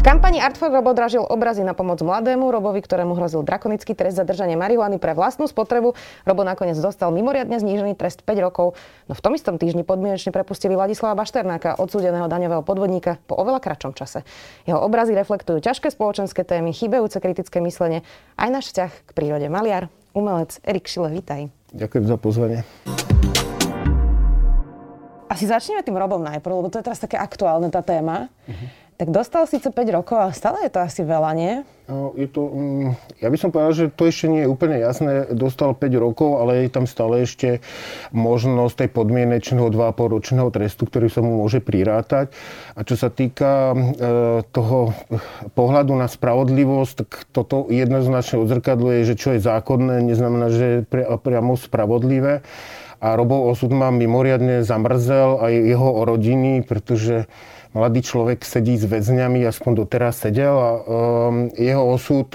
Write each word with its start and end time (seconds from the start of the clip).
V 0.00 0.08
kampani 0.08 0.40
Art 0.40 0.56
for 0.56 0.72
Robo 0.72 0.96
dražil 0.96 1.20
obrazy 1.20 1.60
na 1.60 1.76
pomoc 1.76 2.00
mladému 2.00 2.48
Robovi, 2.48 2.80
ktorému 2.80 3.12
hrozil 3.20 3.44
drakonický 3.44 3.92
trest 3.92 4.16
za 4.16 4.24
držanie 4.24 4.56
marihuany 4.56 4.96
pre 4.96 5.12
vlastnú 5.12 5.44
spotrebu. 5.44 5.92
Robo 6.24 6.40
nakoniec 6.40 6.80
dostal 6.80 7.12
mimoriadne 7.12 7.60
znížený 7.60 8.00
trest 8.00 8.24
5 8.24 8.32
rokov. 8.40 8.80
No 9.04 9.12
v 9.12 9.20
tom 9.20 9.36
istom 9.36 9.60
týždni 9.60 9.84
podmienečne 9.84 10.32
prepustili 10.32 10.72
Vladislava 10.72 11.12
Bašternáka, 11.20 11.76
odsúdeného 11.76 12.32
daňového 12.32 12.64
podvodníka, 12.64 13.20
po 13.28 13.36
oveľa 13.44 13.60
kratšom 13.60 13.92
čase. 13.92 14.24
Jeho 14.64 14.80
obrazy 14.80 15.12
reflektujú 15.12 15.60
ťažké 15.60 15.92
spoločenské 15.92 16.48
témy, 16.48 16.72
chýbajúce 16.72 17.20
kritické 17.20 17.60
myslenie, 17.60 18.00
aj 18.40 18.48
náš 18.56 18.72
vzťah 18.72 18.92
k 19.04 19.10
prírode. 19.12 19.52
Maliar, 19.52 19.92
umelec 20.16 20.64
Erik 20.64 20.88
Šile, 20.88 21.12
vítaj. 21.12 21.52
Ďakujem 21.76 22.08
za 22.08 22.16
pozvanie. 22.16 22.64
Asi 25.28 25.44
začneme 25.44 25.84
tým 25.84 26.00
Robom 26.00 26.24
najprv, 26.24 26.56
lebo 26.56 26.72
to 26.72 26.80
je 26.80 26.88
teraz 26.88 27.04
také 27.04 27.20
aktuálne 27.20 27.68
tá 27.68 27.84
téma. 27.84 28.32
Uh-huh. 28.48 28.88
Tak 29.00 29.08
dostal 29.16 29.48
síce 29.48 29.72
5 29.72 29.96
rokov, 29.96 30.20
ale 30.20 30.36
stále 30.36 30.68
je 30.68 30.76
to 30.76 30.84
asi 30.84 31.00
veľa, 31.00 31.32
nie? 31.32 31.64
No, 31.88 32.12
je 32.12 32.28
to, 32.28 32.52
um, 32.52 32.92
ja 33.16 33.32
by 33.32 33.36
som 33.40 33.48
povedal, 33.48 33.72
že 33.72 33.88
to 33.88 34.04
ešte 34.04 34.28
nie 34.28 34.44
je 34.44 34.52
úplne 34.52 34.76
jasné. 34.76 35.24
Dostal 35.32 35.72
5 35.72 35.88
rokov, 35.96 36.36
ale 36.36 36.68
je 36.68 36.76
tam 36.76 36.84
stále 36.84 37.24
ešte 37.24 37.64
možnosť 38.12 38.84
tej 38.84 38.88
podmienečného 38.92 39.72
2,5 39.72 40.04
ročného 40.04 40.52
trestu, 40.52 40.84
ktorý 40.84 41.08
sa 41.08 41.24
mu 41.24 41.40
môže 41.40 41.64
prirátať. 41.64 42.28
A 42.76 42.84
čo 42.84 43.00
sa 43.00 43.08
týka 43.08 43.72
e, 43.72 43.76
toho 44.52 44.92
pohľadu 45.56 45.96
na 45.96 46.04
spravodlivosť, 46.04 46.92
tak 47.00 47.24
toto 47.32 47.72
jednoznačne 47.72 48.36
odzrkadluje, 48.44 49.08
že 49.08 49.16
čo 49.16 49.32
je 49.32 49.40
zákonné, 49.40 50.04
neznamená, 50.04 50.52
že 50.52 50.64
je 50.68 50.78
pri, 50.84 51.08
priamo 51.16 51.56
spravodlivé. 51.56 52.44
A 53.00 53.16
Robov 53.16 53.48
osud 53.48 53.72
ma 53.72 53.88
mimoriadne 53.88 54.60
zamrzel 54.60 55.40
aj 55.40 55.52
jeho 55.56 56.04
rodiny, 56.04 56.60
pretože 56.68 57.32
mladý 57.72 58.00
človek 58.02 58.42
sedí 58.42 58.74
s 58.74 58.86
väzňami, 58.86 59.46
aspoň 59.46 59.72
doteraz 59.86 60.26
sedel 60.26 60.54
a 60.54 60.70
um, 60.74 61.48
jeho 61.54 61.84
osud 61.86 62.34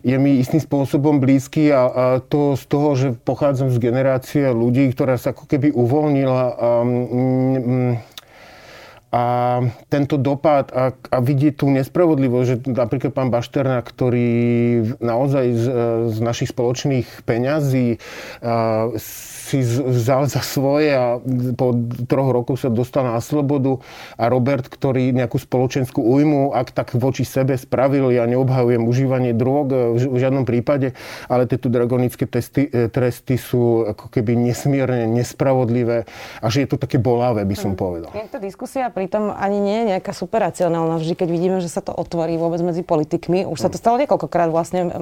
je 0.00 0.16
mi 0.16 0.40
istým 0.40 0.60
spôsobom 0.60 1.20
blízky 1.20 1.68
a, 1.68 1.82
a 1.84 2.04
to 2.24 2.56
z 2.56 2.64
toho, 2.72 2.88
že 2.96 3.08
pochádzam 3.20 3.68
z 3.68 3.78
generácie 3.78 4.48
ľudí, 4.48 4.88
ktorá 4.96 5.20
sa 5.20 5.36
ako 5.36 5.44
keby 5.44 5.68
uvoľnila 5.76 6.44
a, 6.56 6.68
mm, 6.80 8.09
a 9.10 9.24
tento 9.90 10.14
dopad 10.14 10.70
a, 10.70 10.94
a 10.94 11.18
vidieť 11.18 11.58
tú 11.58 11.66
nespravodlivosť, 11.74 12.46
že 12.46 12.56
napríklad 12.70 13.10
pán 13.10 13.34
Bašterna, 13.34 13.82
ktorý 13.82 14.30
naozaj 15.02 15.46
z, 15.50 15.64
z 16.14 16.18
našich 16.22 16.54
spoločných 16.54 17.26
peňazí 17.26 17.98
a, 18.38 18.94
si 19.50 19.66
vzal 19.66 20.30
za 20.30 20.46
svoje 20.46 20.94
a 20.94 21.18
po 21.58 21.74
troch 22.06 22.30
rokoch 22.30 22.62
sa 22.62 22.70
dostal 22.70 23.02
na 23.02 23.18
slobodu 23.18 23.82
a 24.14 24.30
Robert, 24.30 24.70
ktorý 24.70 25.10
nejakú 25.10 25.42
spoločenskú 25.42 25.98
újmu, 25.98 26.54
ak 26.54 26.70
tak 26.70 26.94
voči 26.94 27.26
sebe 27.26 27.58
spravil, 27.58 28.14
ja 28.14 28.30
neobhajujem 28.30 28.86
užívanie 28.86 29.34
drog 29.34 29.98
v 29.98 30.16
žiadnom 30.22 30.46
prípade, 30.46 30.94
ale 31.26 31.50
tieto 31.50 31.66
dragonické 31.66 32.30
testy, 32.30 32.70
e, 32.70 32.86
tresty 32.86 33.34
sú 33.34 33.90
ako 33.90 34.06
keby 34.14 34.38
nesmierne 34.38 35.10
nespravodlivé 35.10 36.06
a 36.38 36.46
že 36.46 36.62
je 36.62 36.68
to 36.70 36.78
také 36.78 37.02
bolavé, 37.02 37.42
by 37.42 37.56
som 37.58 37.74
hm. 37.74 37.78
povedal. 37.78 38.10
Je 38.14 38.30
to 38.30 38.38
diskusia 38.38 38.86
pritom 39.00 39.32
ani 39.32 39.56
nie 39.56 39.76
je 39.80 39.84
nejaká 39.96 40.12
superacionálna. 40.12 41.00
Vždy, 41.00 41.16
keď 41.16 41.28
vidíme, 41.32 41.58
že 41.64 41.72
sa 41.72 41.80
to 41.80 41.96
otvorí 41.96 42.36
vôbec 42.36 42.60
medzi 42.60 42.84
politikmi, 42.84 43.48
už 43.48 43.56
sa 43.56 43.72
to 43.72 43.80
stalo 43.80 43.96
niekoľkokrát 43.96 44.52
vlastne 44.52 44.92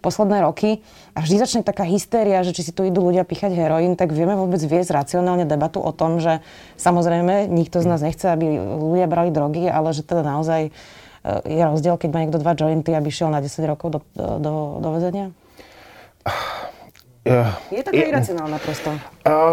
posledné 0.00 0.40
roky 0.40 0.80
a 1.12 1.20
vždy 1.20 1.36
začne 1.36 1.60
taká 1.60 1.84
hystéria, 1.84 2.40
že 2.40 2.56
či 2.56 2.64
si 2.64 2.72
tu 2.72 2.88
idú 2.88 3.04
ľudia 3.04 3.28
píchať 3.28 3.52
heroín, 3.52 4.00
tak 4.00 4.16
vieme 4.16 4.32
vôbec 4.32 4.64
viesť 4.64 4.96
racionálne 4.96 5.44
debatu 5.44 5.84
o 5.84 5.92
tom, 5.92 6.24
že 6.24 6.40
samozrejme 6.80 7.52
nikto 7.52 7.84
z 7.84 7.86
nás 7.92 8.00
nechce, 8.00 8.24
aby 8.24 8.56
ľudia 8.56 9.04
brali 9.04 9.28
drogy, 9.28 9.68
ale 9.68 9.92
že 9.92 10.08
teda 10.08 10.24
naozaj 10.24 10.60
e, 10.64 10.70
je 11.44 11.60
rozdiel, 11.60 12.00
keď 12.00 12.08
má 12.08 12.18
niekto 12.24 12.40
dva 12.40 12.56
jointy, 12.56 12.96
aby 12.96 13.12
šiel 13.12 13.28
na 13.28 13.44
10 13.44 13.60
rokov 13.68 13.88
do, 13.92 14.00
do, 14.16 14.80
do 14.80 14.88
väzenia? 14.96 15.28
Je 17.68 17.82
to 17.84 17.90
iracionálne 17.92 18.58
prosto. 18.58 18.90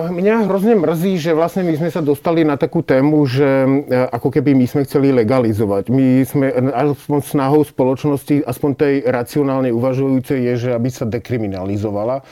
Mňa 0.10 0.48
hrozne 0.48 0.80
mrzí, 0.80 1.20
že 1.20 1.32
vlastne 1.36 1.68
my 1.68 1.76
sme 1.76 1.90
sa 1.92 2.00
dostali 2.00 2.48
na 2.48 2.56
takú 2.56 2.80
tému, 2.80 3.28
že 3.28 3.46
e, 3.46 3.70
ako 4.10 4.32
keby 4.32 4.56
my 4.56 4.66
sme 4.66 4.88
chceli 4.88 5.12
legalizovať. 5.12 5.92
My 5.92 6.24
sme, 6.24 6.48
aspoň 6.72 7.20
snahou 7.22 7.62
spoločnosti, 7.68 8.48
aspoň 8.48 8.72
tej 8.80 8.96
racionálne 9.04 9.76
uvažujúcej 9.76 10.40
je, 10.54 10.54
že 10.56 10.70
aby 10.72 10.90
sa 10.90 11.04
dekriminalizovala 11.04 12.24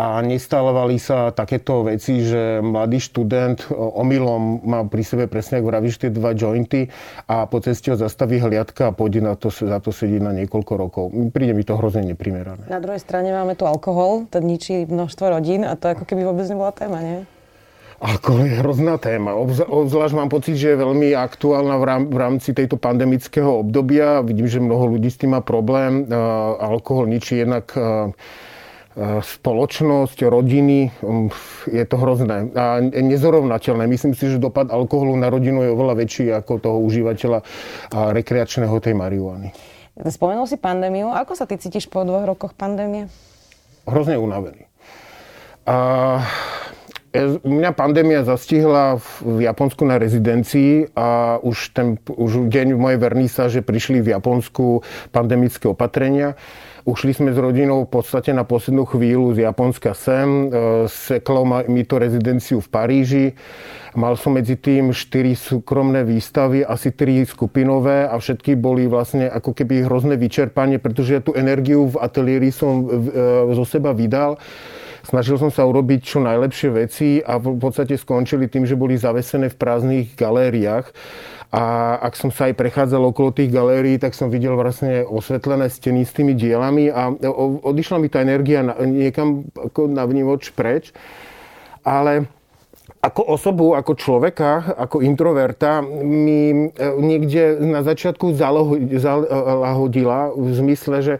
a 0.00 0.24
nestávali 0.24 0.96
sa 0.96 1.28
takéto 1.28 1.84
veci, 1.84 2.24
že 2.24 2.64
mladý 2.64 2.96
študent 3.04 3.68
omylom 3.68 4.64
má 4.64 4.80
pri 4.88 5.04
sebe 5.04 5.28
presne, 5.28 5.60
ako 5.60 5.68
vravíš, 5.68 6.00
tie 6.00 6.08
dva 6.08 6.32
jointy 6.32 6.88
a 7.28 7.44
po 7.44 7.60
ceste 7.60 7.92
ho 7.92 8.00
zastaví 8.00 8.40
hliadka 8.40 8.88
a 8.88 8.96
pôjde 8.96 9.20
na 9.20 9.36
to, 9.36 9.52
za 9.52 9.76
to 9.76 9.92
sedieť 9.92 10.24
na 10.24 10.32
niekoľko 10.32 10.72
rokov. 10.72 11.04
Príde 11.36 11.52
mi 11.52 11.68
to 11.68 11.76
hrozne 11.76 12.08
neprimerané. 12.08 12.64
Na 12.72 12.80
druhej 12.80 13.04
strane 13.04 13.28
máme 13.28 13.52
tu 13.60 13.68
alkohol, 13.68 14.24
ten 14.32 14.48
ničí 14.48 14.88
množstvo 14.88 15.36
rodín 15.36 15.68
a 15.68 15.76
to 15.76 15.92
ako 15.92 16.08
keby 16.08 16.24
vôbec 16.24 16.48
nebola 16.48 16.72
téma, 16.72 17.04
nie? 17.04 17.20
Alkohol 18.00 18.48
je 18.48 18.56
hrozná 18.64 18.96
téma. 18.96 19.36
Obzvlášť 19.36 20.16
mám 20.16 20.32
pocit, 20.32 20.56
že 20.56 20.72
je 20.72 20.80
veľmi 20.80 21.12
aktuálna 21.12 21.76
v 22.08 22.16
rámci 22.16 22.56
tejto 22.56 22.80
pandemického 22.80 23.60
obdobia. 23.60 24.24
Vidím, 24.24 24.48
že 24.48 24.56
mnoho 24.56 24.96
ľudí 24.96 25.12
s 25.12 25.20
tým 25.20 25.36
má 25.36 25.44
problém. 25.44 26.08
Alkohol 26.56 27.12
ničí 27.12 27.44
jednak 27.44 27.76
spoločnosť, 28.98 30.26
rodiny, 30.26 30.90
um, 31.06 31.30
je 31.70 31.84
to 31.86 31.94
hrozné 31.94 32.50
a 32.58 32.82
nezorovnateľné. 32.82 33.86
Myslím 33.86 34.18
si, 34.18 34.26
že 34.26 34.42
dopad 34.42 34.66
alkoholu 34.66 35.14
na 35.14 35.30
rodinu 35.30 35.62
je 35.62 35.70
oveľa 35.70 35.94
väčší 35.94 36.26
ako 36.34 36.58
toho 36.58 36.78
užívateľa 36.82 37.38
rekreačného 37.94 38.76
tej 38.82 38.98
marihuany. 38.98 39.54
Spomenul 40.00 40.48
si 40.50 40.56
pandémiu. 40.58 41.12
Ako 41.12 41.36
sa 41.36 41.46
ty 41.46 41.60
cítiš 41.60 41.86
po 41.86 42.02
dvoch 42.02 42.24
rokoch 42.24 42.56
pandémie? 42.56 43.06
Hrozne 43.86 44.16
unavený. 44.18 44.66
A 45.68 45.76
Mňa 47.42 47.74
pandémia 47.74 48.22
zastihla 48.22 49.02
v 49.26 49.42
Japonsku 49.42 49.82
na 49.82 49.98
rezidencii 49.98 50.94
a 50.94 51.42
už, 51.42 51.74
ten, 51.74 51.98
už 52.06 52.46
deň 52.46 52.78
mojej 52.78 53.02
vernisáže 53.02 53.60
prišli 53.66 53.98
v 53.98 54.14
Japonsku 54.14 54.86
pandemické 55.10 55.66
opatrenia. 55.66 56.38
Ušli 56.86 57.10
sme 57.10 57.34
s 57.34 57.38
rodinou 57.42 57.82
v 57.82 57.90
podstate 57.98 58.30
na 58.30 58.46
poslednú 58.46 58.86
chvíľu 58.86 59.34
z 59.34 59.42
Japonska 59.42 59.90
sem. 59.90 60.54
E, 60.54 60.86
seklo 60.86 61.42
mi 61.66 61.82
to 61.82 61.98
rezidenciu 61.98 62.62
v 62.62 62.68
Paríži. 62.70 63.26
Mal 63.98 64.14
som 64.14 64.38
medzi 64.38 64.54
tým 64.54 64.94
štyri 64.94 65.34
súkromné 65.34 66.06
výstavy, 66.06 66.62
asi 66.62 66.94
tri 66.94 67.26
skupinové 67.26 68.06
a 68.06 68.14
všetky 68.22 68.54
boli 68.54 68.86
vlastne 68.86 69.26
ako 69.26 69.50
keby 69.50 69.82
hrozné 69.90 70.14
vyčerpanie, 70.14 70.78
pretože 70.78 71.18
ja 71.18 71.20
tú 71.20 71.34
energiu 71.34 71.90
v 71.90 71.98
ateliéri 71.98 72.54
som 72.54 72.86
e, 72.86 73.02
zo 73.50 73.66
seba 73.66 73.90
vydal. 73.90 74.38
Snažil 75.04 75.40
som 75.40 75.48
sa 75.48 75.64
urobiť 75.64 76.00
čo 76.04 76.18
najlepšie 76.20 76.68
veci 76.72 77.08
a 77.24 77.40
v 77.40 77.56
podstate 77.56 77.96
skončili 77.96 78.46
tým, 78.50 78.68
že 78.68 78.76
boli 78.76 79.00
zavesené 79.00 79.48
v 79.48 79.58
prázdnych 79.58 80.06
galériách. 80.16 80.92
A 81.50 81.98
ak 81.98 82.14
som 82.14 82.30
sa 82.30 82.46
aj 82.46 82.54
prechádzal 82.54 83.10
okolo 83.10 83.34
tých 83.34 83.50
galérií, 83.50 83.98
tak 83.98 84.14
som 84.14 84.30
videl 84.30 84.54
vlastne 84.54 85.02
osvetlené 85.02 85.66
steny 85.66 86.06
s 86.06 86.14
tými 86.14 86.38
dielami 86.38 86.94
a 86.94 87.10
odišla 87.66 87.98
mi 87.98 88.06
tá 88.06 88.22
energia 88.22 88.62
niekam 88.86 89.50
na 89.90 90.06
vnívoč 90.06 90.54
preč. 90.54 90.94
Ale 91.82 92.30
ako 93.00 93.22
osobu, 93.32 93.72
ako 93.72 93.96
človeka, 93.96 94.76
ako 94.76 95.00
introverta 95.00 95.80
mi 96.04 96.68
e, 96.68 96.84
niekde 97.00 97.56
na 97.64 97.80
začiatku 97.80 98.36
zalahodila 98.92 100.36
v 100.36 100.48
zmysle, 100.52 100.96
že 101.00 101.14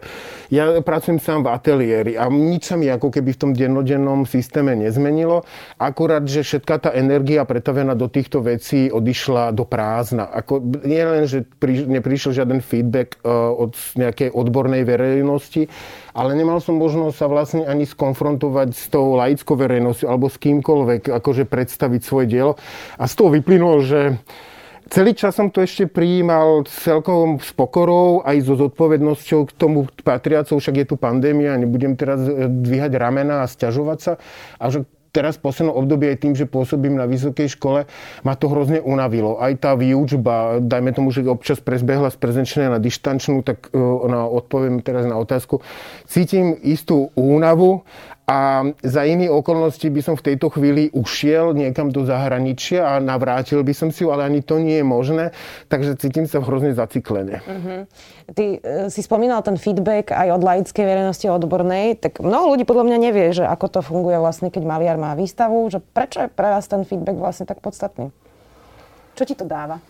ja 0.53 0.77
pracujem 0.85 1.17
sám 1.17 1.41
v 1.41 1.49
ateliéri 1.49 2.13
a 2.21 2.29
nič 2.29 2.69
sa 2.69 2.77
mi 2.77 2.85
ako 2.85 3.09
keby 3.09 3.33
v 3.33 3.41
tom 3.41 3.51
dennodennom 3.57 4.29
systéme 4.29 4.77
nezmenilo. 4.77 5.41
Akurát, 5.81 6.21
že 6.21 6.45
všetká 6.45 6.85
tá 6.85 6.89
energia 6.93 7.49
pretavená 7.49 7.97
do 7.97 8.05
týchto 8.05 8.45
vecí 8.45 8.93
odišla 8.93 9.49
do 9.49 9.65
prázdna. 9.65 10.29
Ako, 10.29 10.61
nie 10.85 11.01
len, 11.01 11.25
že 11.25 11.49
pri, 11.57 11.89
neprišiel 11.89 12.45
žiaden 12.45 12.61
feedback 12.61 13.17
uh, 13.25 13.49
od 13.57 13.73
nejakej 13.97 14.29
odbornej 14.29 14.85
verejnosti, 14.85 15.65
ale 16.11 16.35
nemal 16.35 16.59
som 16.63 16.77
možnosť 16.77 17.15
sa 17.15 17.27
vlastne 17.27 17.63
ani 17.67 17.87
skonfrontovať 17.87 18.69
s 18.75 18.85
tou 18.91 19.15
laickou 19.15 19.55
verejnosťou 19.55 20.07
alebo 20.07 20.27
s 20.27 20.37
kýmkoľvek, 20.39 21.11
akože 21.11 21.43
predstaviť 21.47 22.01
svoje 22.03 22.25
dielo. 22.29 22.53
A 22.99 23.07
z 23.07 23.13
toho 23.15 23.29
vyplynulo, 23.33 23.83
že 23.83 24.19
Celý 24.91 25.15
čas 25.15 25.39
som 25.39 25.47
to 25.47 25.63
ešte 25.63 25.87
prijímal 25.87 26.67
celkom 26.67 27.39
s 27.39 27.55
pokorou, 27.55 28.27
aj 28.27 28.43
so 28.43 28.59
zodpovednosťou 28.59 29.47
k 29.47 29.55
tomu 29.55 29.87
patriacou, 30.03 30.59
však 30.59 30.83
je 30.83 30.85
tu 30.91 30.95
pandémia, 30.99 31.55
nebudem 31.55 31.95
teraz 31.95 32.19
dvíhať 32.51 32.99
ramena 32.99 33.39
a 33.39 33.47
stiažovať 33.47 33.99
sa. 34.03 34.13
A 34.59 34.67
že 34.67 34.83
teraz 35.11 35.37
v 35.37 35.51
poslednom 35.51 35.75
období 35.75 36.07
aj 36.07 36.17
tým, 36.23 36.33
že 36.33 36.47
pôsobím 36.47 36.95
na 36.95 37.05
vysokej 37.05 37.51
škole, 37.59 37.85
ma 38.23 38.33
to 38.39 38.47
hrozne 38.47 38.79
unavilo. 38.79 39.37
Aj 39.37 39.51
tá 39.59 39.75
výučba, 39.75 40.63
dajme 40.63 40.91
tomu, 40.95 41.11
že 41.11 41.27
občas 41.27 41.59
prezbehla 41.59 42.09
z 42.09 42.17
prezenčnej 42.17 42.71
na 42.71 42.79
dištančnú, 42.79 43.43
tak 43.43 43.69
e, 43.69 43.77
na, 44.07 44.25
odpoviem 44.25 44.79
teraz 44.79 45.03
na 45.05 45.19
otázku. 45.19 45.59
Cítim 46.07 46.55
istú 46.63 47.11
únavu 47.13 47.83
a 48.31 48.63
za 48.79 49.03
iné 49.03 49.27
okolnosti 49.27 49.83
by 49.83 49.99
som 49.99 50.15
v 50.15 50.31
tejto 50.31 50.47
chvíli 50.47 50.87
ušiel 50.95 51.51
niekam 51.51 51.91
do 51.91 52.07
zahraničia 52.07 52.95
a 52.95 53.03
navrátil 53.03 53.59
by 53.59 53.75
som 53.75 53.91
si 53.91 54.07
ale 54.07 54.23
ani 54.23 54.39
to 54.39 54.55
nie 54.55 54.79
je 54.79 54.85
možné, 54.87 55.25
takže 55.67 55.99
cítim 55.99 56.23
sa 56.23 56.39
hrozne 56.39 56.71
zaciklene. 56.71 57.43
Uh-huh. 57.43 57.83
Ty 58.31 58.45
uh, 58.55 58.87
si 58.87 59.03
spomínal 59.03 59.43
ten 59.43 59.59
feedback 59.59 60.15
aj 60.15 60.31
od 60.31 60.41
laickej 60.47 60.85
verejnosti 60.87 61.27
odbornej, 61.27 61.99
tak 61.99 62.23
mnoho 62.23 62.55
ľudí 62.55 62.63
podľa 62.63 62.87
mňa 62.87 62.97
nevie, 63.11 63.35
že 63.35 63.43
ako 63.43 63.67
to 63.67 63.79
funguje 63.83 64.15
vlastne, 64.15 64.47
keď 64.47 64.63
maliar 64.63 64.95
má 64.95 65.11
výstavu, 65.11 65.67
že 65.67 65.83
prečo 65.83 66.23
je 66.23 66.31
pre 66.31 66.55
vás 66.55 66.71
ten 66.71 66.87
feedback 66.87 67.19
vlastne 67.19 67.43
tak 67.43 67.59
podstatný? 67.59 68.15
Čo 69.19 69.27
ti 69.27 69.35
to 69.35 69.43
dáva? 69.43 69.83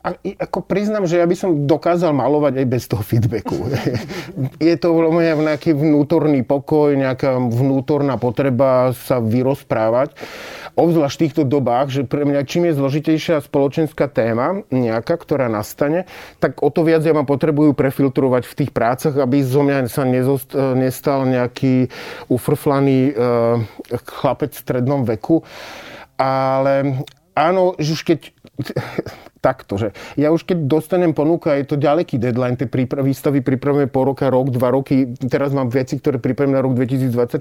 A, 0.00 0.16
ako 0.16 0.64
priznám, 0.64 1.04
že 1.04 1.20
ja 1.20 1.28
by 1.28 1.36
som 1.36 1.68
dokázal 1.68 2.16
malovať 2.16 2.64
aj 2.64 2.66
bez 2.72 2.88
toho 2.88 3.04
feedbacku. 3.04 3.68
je 4.56 4.74
to 4.80 4.96
mňa 4.96 5.36
nejaký 5.36 5.76
vnútorný 5.76 6.40
pokoj, 6.40 6.96
nejaká 6.96 7.36
vnútorná 7.36 8.16
potreba 8.16 8.96
sa 8.96 9.20
vyrozprávať. 9.20 10.16
Obzvlášť 10.72 11.16
v 11.20 11.22
týchto 11.28 11.42
dobách, 11.44 11.92
že 11.92 12.02
pre 12.08 12.24
mňa 12.24 12.48
čím 12.48 12.72
je 12.72 12.80
zložitejšia 12.80 13.44
spoločenská 13.44 14.08
téma 14.08 14.64
nejaká, 14.72 15.20
ktorá 15.20 15.52
nastane, 15.52 16.08
tak 16.40 16.64
o 16.64 16.72
to 16.72 16.80
viac 16.80 17.04
ja 17.04 17.12
ma 17.12 17.28
potrebujú 17.28 17.76
prefiltrovať 17.76 18.48
v 18.48 18.56
tých 18.56 18.70
prácach, 18.72 19.12
aby 19.20 19.44
zo 19.44 19.60
mňa 19.60 19.84
sa 19.92 20.08
nezost, 20.08 20.56
nestal 20.56 21.28
nejaký 21.28 21.92
ufrflaný 22.32 23.12
uh, 23.12 23.60
chlapec 24.08 24.56
v 24.56 24.62
strednom 24.64 25.04
veku. 25.04 25.44
Ale 26.16 27.04
áno, 27.36 27.76
že 27.76 28.00
už 28.00 28.02
keď 28.04 28.20
takto, 29.46 29.80
že 29.80 29.96
ja 30.20 30.28
už 30.30 30.44
keď 30.44 30.68
dostanem 30.68 31.16
ponuka, 31.16 31.56
je 31.56 31.64
to 31.64 31.80
ďaleký 31.80 32.20
deadline, 32.20 32.60
tie 32.60 32.68
príprav, 32.68 33.02
výstavy 33.02 33.40
pripravujeme 33.40 33.88
po 33.88 34.04
roka, 34.04 34.28
rok, 34.28 34.52
dva 34.52 34.68
roky, 34.68 35.16
teraz 35.26 35.56
mám 35.56 35.72
veci, 35.72 35.96
ktoré 35.96 36.20
pripravím 36.20 36.54
na 36.54 36.62
rok 36.62 36.76
2024 36.76 37.40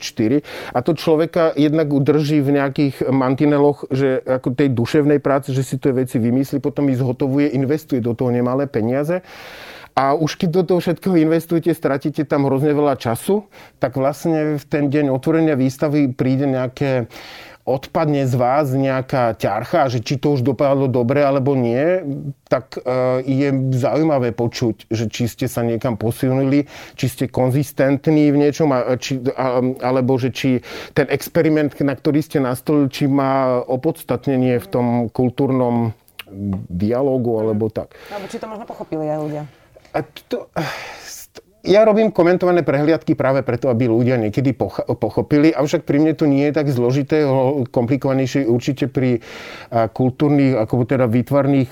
a 0.71 0.79
to 0.79 0.91
človeka 0.95 1.51
jednak 1.59 1.91
udrží 1.91 2.39
v 2.39 2.55
nejakých 2.55 3.11
mantineloch, 3.11 3.91
že 3.91 4.23
ako 4.23 4.55
tej 4.55 4.71
duševnej 4.71 5.19
práce, 5.19 5.51
že 5.51 5.61
si 5.67 5.75
to 5.75 5.91
veci 5.91 6.17
vymyslí, 6.17 6.63
potom 6.63 6.87
ich 6.87 6.97
zhotovuje, 6.97 7.51
investuje 7.51 7.99
do 7.99 8.15
toho 8.15 8.31
nemalé 8.31 8.65
peniaze. 8.65 9.19
A 9.99 10.15
už 10.15 10.39
keď 10.39 10.49
do 10.55 10.63
toho 10.63 10.79
všetkého 10.79 11.19
investujete, 11.19 11.75
stratíte 11.75 12.23
tam 12.23 12.47
hrozne 12.47 12.71
veľa 12.71 12.95
času, 12.95 13.51
tak 13.83 13.99
vlastne 13.99 14.55
v 14.55 14.63
ten 14.63 14.87
deň 14.87 15.11
otvorenia 15.11 15.59
výstavy 15.59 16.15
príde 16.15 16.47
nejaké 16.47 17.11
odpadne 17.69 18.25
z 18.25 18.33
vás 18.33 18.73
nejaká 18.73 19.37
ťarcha, 19.37 19.93
že 19.93 19.99
či 20.01 20.17
to 20.17 20.33
už 20.33 20.41
dopadlo 20.41 20.89
dobre 20.89 21.21
alebo 21.21 21.53
nie, 21.53 22.01
tak 22.49 22.81
e, 22.81 22.81
je 23.21 23.49
zaujímavé 23.77 24.33
počuť, 24.33 24.89
že 24.89 25.05
či 25.05 25.29
ste 25.29 25.45
sa 25.45 25.61
niekam 25.61 25.93
posilnili, 25.93 26.65
či 26.97 27.05
ste 27.05 27.25
konzistentní 27.29 28.33
v 28.33 28.41
niečom, 28.41 28.73
či, 28.97 29.21
alebo 29.85 30.17
že 30.17 30.33
či 30.33 30.65
ten 30.97 31.05
experiment, 31.13 31.69
na 31.85 31.93
ktorý 31.93 32.25
ste 32.25 32.41
nastolili, 32.41 32.89
či 32.89 33.05
má 33.05 33.61
opodstatnenie 33.61 34.57
v 34.57 34.67
tom 34.67 34.87
kultúrnom 35.13 35.93
dialogu, 36.69 37.41
alebo 37.41 37.69
tak. 37.69 37.93
Alebo 38.09 38.25
či 38.29 38.41
to 38.41 38.49
možno 38.49 38.65
pochopili 38.65 39.05
aj 39.05 39.19
ľudia. 39.21 39.43
A 39.89 40.05
to, 40.05 40.45
ja 41.63 41.83
robím 41.83 42.13
komentované 42.13 42.63
prehliadky 42.63 43.19
práve 43.19 43.43
preto, 43.43 43.67
aby 43.67 43.91
ľudia 43.91 44.15
niekedy 44.15 44.55
pochopili, 44.95 45.51
avšak 45.51 45.83
pri 45.83 45.97
mne 45.99 46.13
to 46.15 46.23
nie 46.23 46.47
je 46.47 46.53
tak 46.55 46.71
zložité, 46.71 47.27
komplikovanejšie 47.67 48.47
určite 48.47 48.87
pri 48.87 49.19
kultúrnych, 49.71 50.55
ako 50.55 50.87
teda 50.87 51.05
výtvarných 51.11 51.71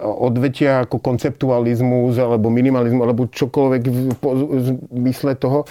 odvetia 0.00 0.84
ako 0.84 1.00
konceptualizmus 1.00 2.20
alebo 2.20 2.52
minimalizmus 2.52 3.02
alebo 3.02 3.28
čokoľvek 3.28 3.82
v 4.20 4.56
zmysle 4.92 5.32
toho. 5.40 5.64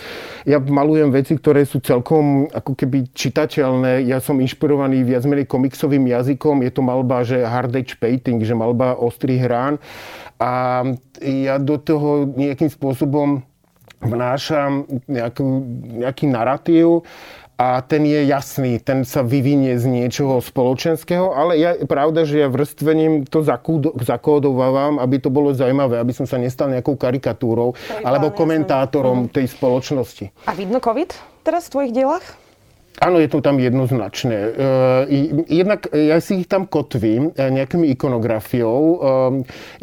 Ja 0.50 0.58
malujem 0.58 1.14
veci, 1.14 1.38
ktoré 1.38 1.64
sú 1.64 1.82
celkom 1.82 2.50
ako 2.50 2.74
keby 2.74 3.14
čitateľné. 3.14 4.06
Ja 4.10 4.18
som 4.18 4.42
inšpirovaný 4.42 5.06
viac 5.06 5.24
menej 5.30 5.46
komiksovým 5.46 6.10
jazykom. 6.10 6.66
Je 6.66 6.72
to 6.74 6.82
malba, 6.82 7.22
že 7.22 7.46
hard 7.46 7.74
edge 7.78 7.98
painting, 8.02 8.42
že 8.42 8.58
malba 8.58 8.98
ostrých 8.98 9.46
hrán 9.46 9.78
a 10.42 10.84
ja 11.24 11.56
do 11.62 11.80
toho 11.80 12.28
nejakým 12.28 12.68
spôsobom 12.68 13.40
vnášam 14.04 14.84
nejaký, 15.08 15.44
nejaký 16.04 16.26
narratív 16.28 17.08
a 17.56 17.80
ten 17.80 18.04
je 18.04 18.28
jasný, 18.28 18.84
ten 18.84 19.08
sa 19.08 19.24
vyvinie 19.24 19.80
z 19.80 19.88
niečoho 19.88 20.44
spoločenského, 20.44 21.32
ale 21.32 21.56
ja, 21.56 21.72
pravda, 21.88 22.28
že 22.28 22.44
ja 22.44 22.52
vrstvením 22.52 23.24
to 23.24 23.48
zakódovávam, 24.04 25.00
aby 25.00 25.24
to 25.24 25.32
bolo 25.32 25.56
zaujímavé, 25.56 25.96
aby 25.96 26.12
som 26.12 26.28
sa 26.28 26.36
nestal 26.36 26.68
nejakou 26.68 27.00
karikatúrou 27.00 27.72
alebo 28.04 28.36
komentátorom 28.36 29.32
tej 29.32 29.48
spoločnosti. 29.48 30.36
A 30.48 30.52
vidno 30.52 30.84
COVID 30.84 31.16
teraz 31.48 31.72
v 31.72 31.74
tvojich 31.80 31.96
dielach? 31.96 32.45
Áno, 33.04 33.20
je 33.20 33.28
to 33.28 33.44
tam 33.44 33.60
jednoznačné. 33.60 34.38
E, 34.38 34.52
jednak 35.52 35.92
ja 35.92 36.16
si 36.24 36.40
ich 36.40 36.48
tam 36.48 36.64
kotvím 36.64 37.36
e, 37.36 37.52
nejakými 37.52 37.92
ikonografiou. 37.92 38.80
E, 38.80 38.98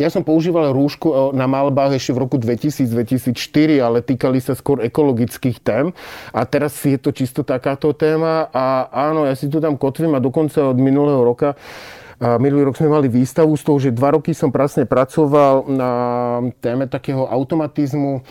ja 0.00 0.08
som 0.08 0.24
používal 0.24 0.72
rúšku 0.72 1.36
na 1.36 1.44
malbách 1.44 2.00
ešte 2.00 2.16
v 2.16 2.22
roku 2.24 2.36
2000-2004, 2.40 3.84
ale 3.84 4.00
týkali 4.00 4.40
sa 4.40 4.56
skôr 4.56 4.80
ekologických 4.80 5.60
tém. 5.60 5.92
A 6.32 6.40
teraz 6.48 6.72
je 6.80 6.96
to 6.96 7.12
čisto 7.12 7.44
takáto 7.44 7.92
téma. 7.92 8.48
A 8.48 8.88
áno, 8.88 9.28
ja 9.28 9.36
si 9.36 9.52
to 9.52 9.60
tam 9.60 9.76
kotvím 9.76 10.16
a 10.16 10.24
dokonca 10.24 10.72
od 10.72 10.78
minulého 10.80 11.20
roka 11.20 11.52
a 12.22 12.38
minulý 12.38 12.70
rok 12.70 12.78
sme 12.78 12.86
mali 12.86 13.10
výstavu 13.10 13.50
z 13.58 13.62
toho, 13.66 13.78
že 13.82 13.90
dva 13.90 14.14
roky 14.14 14.30
som 14.30 14.54
prasne 14.54 14.86
pracoval 14.86 15.66
na 15.66 15.90
téme 16.62 16.86
takého 16.86 17.26
automatizmu 17.26 18.22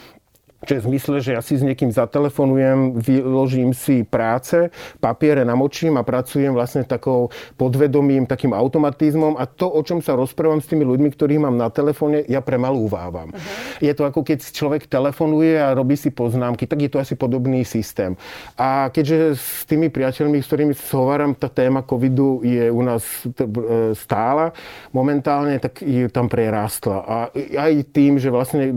Čiže 0.61 0.85
v 0.85 0.87
zmysle, 0.93 1.15
že 1.25 1.31
ja 1.33 1.41
si 1.41 1.57
s 1.57 1.65
niekým 1.65 1.89
zatelefonujem, 1.89 3.01
vyložím 3.01 3.73
si 3.73 4.05
práce, 4.05 4.69
papiere 5.01 5.41
namočím 5.41 5.97
a 5.97 6.05
pracujem 6.05 6.53
vlastne 6.53 6.85
takou 6.85 7.33
podvedomým, 7.57 8.29
takým 8.29 8.53
automatizmom 8.53 9.41
a 9.41 9.49
to, 9.49 9.65
o 9.65 9.81
čom 9.81 10.05
sa 10.05 10.13
rozprávam 10.13 10.61
s 10.61 10.69
tými 10.69 10.85
ľuďmi, 10.85 11.09
ktorých 11.17 11.41
mám 11.41 11.57
na 11.57 11.73
telefóne, 11.73 12.21
ja 12.29 12.45
premalúvávam. 12.45 13.33
Uh-huh. 13.33 13.41
Je 13.81 13.89
to 13.97 14.05
ako 14.05 14.21
keď 14.21 14.53
človek 14.53 14.85
telefonuje 14.85 15.57
a 15.57 15.73
robí 15.73 15.97
si 15.97 16.13
poznámky, 16.13 16.69
tak 16.69 16.85
je 16.85 16.89
to 16.93 17.01
asi 17.01 17.17
podobný 17.17 17.65
systém. 17.65 18.13
A 18.53 18.93
keďže 18.93 19.41
s 19.41 19.65
tými 19.65 19.89
priateľmi, 19.89 20.45
s 20.45 20.45
ktorými 20.45 20.77
sa 20.77 21.01
hováram, 21.01 21.33
tá 21.33 21.49
téma 21.49 21.81
covidu 21.81 22.45
je 22.45 22.69
u 22.69 22.85
nás 22.85 23.01
e, 23.25 23.97
stála 23.97 24.53
momentálne, 24.93 25.57
tak 25.57 25.81
je 25.81 26.05
tam 26.13 26.29
prerástla. 26.29 26.97
A 27.01 27.15
aj 27.33 27.89
tým, 27.89 28.21
že 28.21 28.29
vlastne 28.29 28.69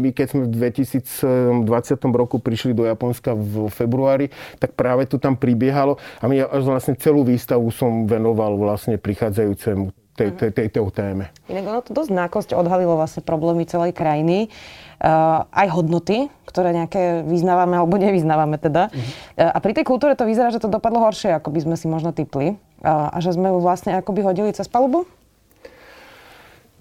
my 0.00 0.16
keď 0.16 0.26
sme 0.32 0.42
v 0.48 0.52
2000 0.56 1.25
20. 1.26 1.66
roku 2.14 2.38
prišli 2.38 2.72
do 2.72 2.86
Japonska 2.86 3.34
v 3.34 3.68
februári, 3.68 4.30
tak 4.62 4.78
práve 4.78 5.04
to 5.10 5.18
tam 5.18 5.34
pribiehalo 5.34 5.98
a 6.22 6.24
my 6.30 6.46
vlastne 6.62 6.94
celú 6.96 7.26
výstavu 7.26 7.68
som 7.74 8.06
venoval 8.06 8.56
vlastne 8.56 8.96
prichádzajúcemu 8.96 10.06
tej, 10.16 10.32
tej, 10.32 10.50
tejto 10.50 10.88
téme. 10.90 11.28
Inak 11.46 11.64
ono 11.68 11.80
to 11.84 11.92
dosť 11.92 12.10
nákosť 12.10 12.48
odhalilo 12.56 12.96
vlastne 12.96 13.20
problémy 13.20 13.68
celej 13.68 13.92
krajiny. 13.92 14.48
Uh, 14.96 15.44
aj 15.52 15.76
hodnoty, 15.76 16.32
ktoré 16.48 16.72
nejaké 16.72 17.20
vyznávame 17.28 17.76
alebo 17.76 18.00
nevyznávame 18.00 18.56
teda. 18.56 18.88
Uh-huh. 18.88 19.04
Uh, 19.36 19.52
a 19.52 19.58
pri 19.60 19.76
tej 19.76 19.84
kultúre 19.84 20.16
to 20.16 20.24
vyzerá, 20.24 20.48
že 20.48 20.56
to 20.56 20.72
dopadlo 20.72 21.04
horšie, 21.04 21.36
ako 21.36 21.52
by 21.52 21.60
sme 21.68 21.76
si 21.76 21.84
možno 21.84 22.16
typli. 22.16 22.56
Uh, 22.80 23.12
a 23.12 23.20
že 23.20 23.36
sme 23.36 23.52
ju 23.52 23.60
vlastne 23.60 23.92
akoby 23.92 24.24
hodili 24.24 24.56
cez 24.56 24.64
palubu? 24.64 25.04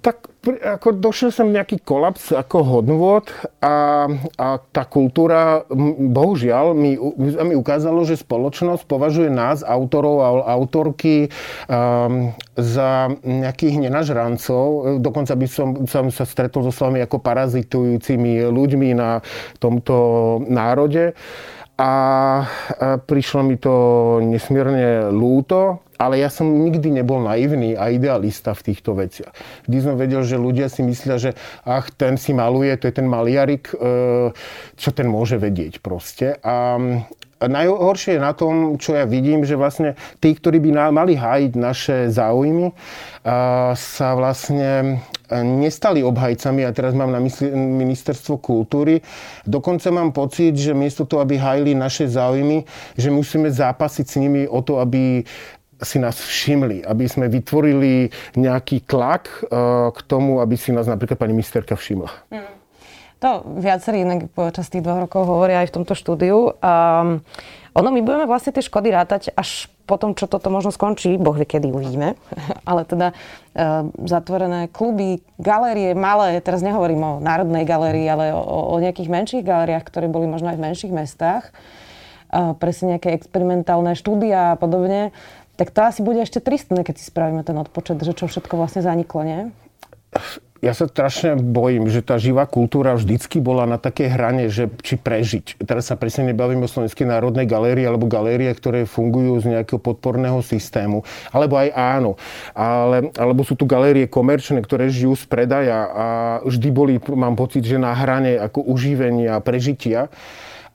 Tak 0.05 0.29
ako 0.45 1.01
došiel 1.01 1.33
som 1.33 1.49
nejaký 1.49 1.81
kolaps 1.81 2.29
ako 2.29 2.61
hodnôt 2.61 3.25
a, 3.57 4.05
a 4.37 4.47
tá 4.69 4.85
kultúra, 4.85 5.65
bohužiaľ, 6.13 6.77
mi, 6.77 6.93
mi 7.17 7.55
ukázalo, 7.57 8.05
že 8.05 8.21
spoločnosť 8.21 8.85
považuje 8.85 9.33
nás, 9.33 9.65
autorov 9.65 10.21
a 10.21 10.53
autorky, 10.53 11.33
um, 11.65 12.29
za 12.53 13.09
nejakých 13.25 13.89
nenažrancov. 13.89 15.01
Dokonca 15.01 15.33
by 15.33 15.47
som, 15.49 15.69
som 15.89 16.13
sa 16.13 16.29
stretol 16.29 16.69
so 16.69 16.69
slovami 16.69 17.01
ako 17.01 17.25
parazitujúcimi 17.25 18.45
ľuďmi 18.45 18.93
na 18.93 19.25
tomto 19.57 19.97
národe. 20.45 21.17
A, 21.75 21.83
a 21.83 21.93
prišlo 23.03 23.43
mi 23.43 23.59
to 23.59 23.73
nesmierne 24.23 25.11
lúto, 25.11 25.83
ale 25.99 26.23
ja 26.23 26.31
som 26.31 26.47
nikdy 26.47 26.91
nebol 27.03 27.19
naivný 27.23 27.75
a 27.75 27.91
idealista 27.91 28.55
v 28.55 28.71
týchto 28.71 28.95
veciach. 28.95 29.35
Vždy 29.67 29.79
som 29.83 29.99
vedel, 29.99 30.23
že 30.23 30.39
ľudia 30.39 30.71
si 30.71 30.83
myslia, 30.87 31.19
že 31.19 31.31
ach, 31.67 31.91
ten 31.91 32.15
si 32.15 32.31
maluje, 32.31 32.75
to 32.79 32.87
je 32.87 32.95
ten 32.95 33.07
maliarik, 33.07 33.71
e, 33.75 34.31
čo 34.75 34.89
ten 34.95 35.07
môže 35.07 35.35
vedieť 35.35 35.83
proste. 35.83 36.39
A 36.43 36.79
najhoršie 37.41 38.15
je 38.15 38.21
na 38.21 38.31
tom, 38.31 38.79
čo 38.79 38.95
ja 38.95 39.03
vidím, 39.03 39.43
že 39.43 39.59
vlastne 39.59 39.99
tí, 40.23 40.31
ktorí 40.31 40.63
by 40.63 40.91
mali 40.95 41.19
hájiť 41.19 41.51
naše 41.59 41.97
záujmy, 42.07 42.71
sa 43.75 44.07
vlastne 44.15 45.03
nestali 45.43 46.05
obhajcami, 46.05 46.63
a 46.63 46.71
teraz 46.71 46.93
mám 46.93 47.11
na 47.11 47.19
mysli 47.19 47.49
ministerstvo 47.51 48.37
kultúry. 48.39 49.01
Dokonca 49.43 49.89
mám 49.89 50.13
pocit, 50.13 50.55
že 50.55 50.77
miesto 50.77 51.03
toho, 51.03 51.25
aby 51.25 51.35
hájili 51.35 51.73
naše 51.73 52.07
záujmy, 52.07 52.63
že 52.95 53.09
musíme 53.09 53.49
zápasiť 53.49 54.05
s 54.05 54.15
nimi 54.21 54.45
o 54.45 54.61
to, 54.61 54.79
aby 54.79 55.25
si 55.81 55.99
nás 55.99 56.15
všimli, 56.15 56.87
aby 56.87 57.03
sme 57.03 57.27
vytvorili 57.27 58.07
nejaký 58.39 58.87
tlak 58.87 59.27
e, 59.27 59.51
k 59.91 59.99
tomu, 60.07 60.39
aby 60.39 60.55
si 60.55 60.71
nás 60.71 60.87
napríklad 60.87 61.19
pani 61.19 61.35
ministerka 61.35 61.75
všimla. 61.75 62.31
Mm. 62.31 62.64
To 63.25 63.41
viacerí 63.57 64.05
inak 64.05 64.29
počas 64.37 64.69
tých 64.69 64.85
dvoch 64.85 65.09
rokov 65.09 65.25
hovoria 65.25 65.65
aj 65.65 65.73
v 65.73 65.75
tomto 65.81 65.97
štúdiu. 65.97 66.53
Um, 66.61 67.25
ono, 67.73 67.89
my 67.89 68.05
budeme 68.05 68.29
vlastne 68.29 68.53
tie 68.53 68.61
škody 68.61 68.93
rátať 68.93 69.33
až 69.33 69.65
potom, 69.89 70.13
čo 70.13 70.29
toto 70.29 70.53
možno 70.53 70.69
skončí, 70.69 71.17
boh 71.17 71.33
vie, 71.33 71.49
kedy 71.49 71.73
uvidíme, 71.73 72.13
ale 72.69 72.85
teda 72.85 73.17
uh, 73.17 73.89
zatvorené 74.05 74.69
kluby, 74.69 75.25
galérie, 75.41 75.97
malé, 75.97 76.37
teraz 76.37 76.61
nehovorím 76.61 77.01
o 77.01 77.11
Národnej 77.17 77.65
galérii, 77.65 78.05
ale 78.05 78.29
o, 78.29 78.45
o 78.45 78.77
nejakých 78.77 79.09
menších 79.09 79.41
galériách, 79.41 79.89
ktoré 79.89 80.05
boli 80.05 80.29
možno 80.29 80.53
aj 80.53 80.61
v 80.61 80.65
menších 80.69 80.93
mestách, 80.93 81.49
uh, 82.29 82.53
presne 82.53 82.93
nejaké 82.93 83.09
experimentálne 83.17 83.97
štúdia 83.97 84.53
a 84.53 84.57
podobne, 84.61 85.09
tak 85.57 85.73
to 85.73 85.81
asi 85.81 86.05
bude 86.05 86.21
ešte 86.21 86.45
tristné, 86.45 86.85
keď 86.85 87.01
si 87.01 87.09
spravíme 87.09 87.41
ten 87.41 87.57
odpočet, 87.57 87.97
že 88.05 88.13
čo 88.13 88.29
všetko 88.29 88.53
vlastne 88.53 88.85
zaniklo, 88.85 89.25
nie? 89.25 89.49
Ja 90.65 90.73
sa 90.73 90.89
strašne 90.89 91.37
bojím, 91.37 91.85
že 91.93 92.01
tá 92.01 92.17
živá 92.17 92.49
kultúra 92.49 92.97
vždycky 92.97 93.37
bola 93.37 93.69
na 93.69 93.77
také 93.77 94.09
hrane, 94.09 94.49
že 94.49 94.73
či 94.81 94.97
prežiť. 94.97 95.61
Teraz 95.61 95.93
sa 95.93 95.95
presne 95.95 96.33
nebavím 96.33 96.65
o 96.65 96.71
Slovenskej 96.71 97.05
národnej 97.05 97.45
galérii 97.45 97.85
alebo 97.85 98.09
galérie, 98.09 98.49
ktoré 98.49 98.89
fungujú 98.89 99.45
z 99.45 99.53
nejakého 99.53 99.77
podporného 99.77 100.41
systému. 100.41 101.05
Alebo 101.29 101.61
aj 101.61 101.69
áno. 101.69 102.17
Ale, 102.57 103.13
alebo 103.13 103.45
sú 103.45 103.53
tu 103.53 103.69
galérie 103.69 104.09
komerčné, 104.09 104.57
ktoré 104.65 104.89
žijú 104.89 105.13
z 105.13 105.29
predaja 105.29 105.79
a 105.85 106.07
vždy 106.41 106.69
boli, 106.73 106.97
mám 107.13 107.37
pocit, 107.37 107.61
že 107.61 107.77
na 107.77 107.93
hrane 107.93 108.33
ako 108.41 108.65
užívenia 108.65 109.37
a 109.37 109.43
prežitia. 109.45 110.09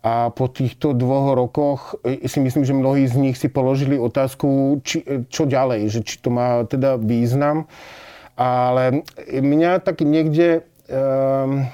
A 0.00 0.32
po 0.32 0.49
týchto 0.49 0.97
dvoch 0.97 1.37
rokoch 1.37 1.99
e, 2.06 2.25
si 2.25 2.40
myslím, 2.40 2.64
že 2.64 2.73
mnohí 2.73 3.04
z 3.04 3.20
nich 3.20 3.37
si 3.37 3.52
položili 3.52 4.00
otázku, 4.00 4.80
či, 4.80 5.04
čo 5.28 5.44
ďalej, 5.44 5.92
že 5.92 6.00
či 6.00 6.16
to 6.25 6.32
má 6.32 6.64
teda 6.64 6.97
význam. 6.97 7.68
Ale 8.40 9.04
mňa 9.28 9.85
tak 9.85 10.00
niekde 10.00 10.64
um, 10.88 11.68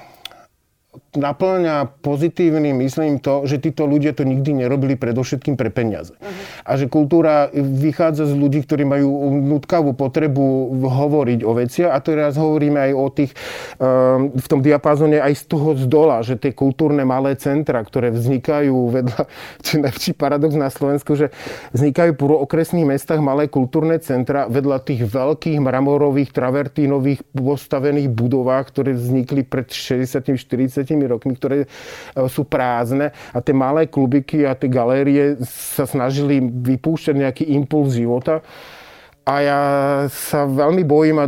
naplňa 1.15 2.03
pozitívnym, 2.03 2.83
myslím 2.83 3.23
to, 3.23 3.47
že 3.47 3.63
títo 3.63 3.87
ľudia 3.87 4.11
to 4.11 4.27
nikdy 4.27 4.65
nerobili 4.65 4.99
predovšetkým 4.99 5.55
pre 5.55 5.71
peniaze. 5.71 6.11
Uh-huh. 6.19 6.33
A 6.67 6.75
že 6.75 6.91
kultúra 6.91 7.47
vychádza 7.55 8.27
z 8.27 8.33
ľudí, 8.35 8.65
ktorí 8.67 8.83
majú 8.83 9.31
nutkavú 9.39 9.95
potrebu 9.95 10.75
hovoriť 10.83 11.39
o 11.47 11.51
veciach 11.55 11.91
a 11.95 11.99
teraz 12.03 12.35
hovoríme 12.35 12.77
aj 12.77 12.91
o 12.91 13.05
tých 13.13 13.31
um, 13.79 14.35
v 14.35 14.47
tom 14.49 14.59
diapázone 14.59 15.21
aj 15.21 15.33
z 15.37 15.43
toho 15.47 15.77
z 15.79 15.85
dola, 15.87 16.19
že 16.25 16.35
tie 16.35 16.51
kultúrne 16.51 17.07
malé 17.07 17.39
centra, 17.39 17.79
ktoré 17.79 18.11
vznikajú 18.11 18.75
vedľa, 18.91 19.21
čo 19.63 19.69
je 19.77 19.83
najväčší 19.87 20.13
paradox 20.19 20.59
na 20.59 20.67
Slovensku, 20.67 21.15
že 21.15 21.31
vznikajú 21.71 22.17
v 22.17 22.43
okresných 22.43 22.97
mestách 22.97 23.23
malé 23.23 23.47
kultúrne 23.47 23.95
centra 24.03 24.49
vedľa 24.51 24.83
tých 24.83 25.07
veľkých 25.07 25.63
mramorových, 25.63 26.35
travertínových 26.35 27.23
postavených 27.31 28.11
budovách, 28.11 28.73
ktoré 28.73 28.91
vznikli 28.97 29.47
pred 29.47 29.71
60-40 29.71 30.97
rokmi, 31.07 31.33
ktoré 31.35 31.65
e, 31.65 31.67
sú 32.27 32.43
prázdne 32.45 33.15
a 33.31 33.39
tie 33.39 33.55
malé 33.55 33.87
klubiky 33.87 34.43
a 34.43 34.53
tie 34.53 34.67
galérie 34.67 35.39
sa 35.47 35.87
snažili 35.87 36.43
vypúšťať 36.43 37.15
nejaký 37.15 37.43
impuls 37.55 37.95
života. 37.95 38.43
A 39.27 39.33
ja 39.43 39.61
sa 40.07 40.47
veľmi 40.47 40.87
bojím, 40.87 41.19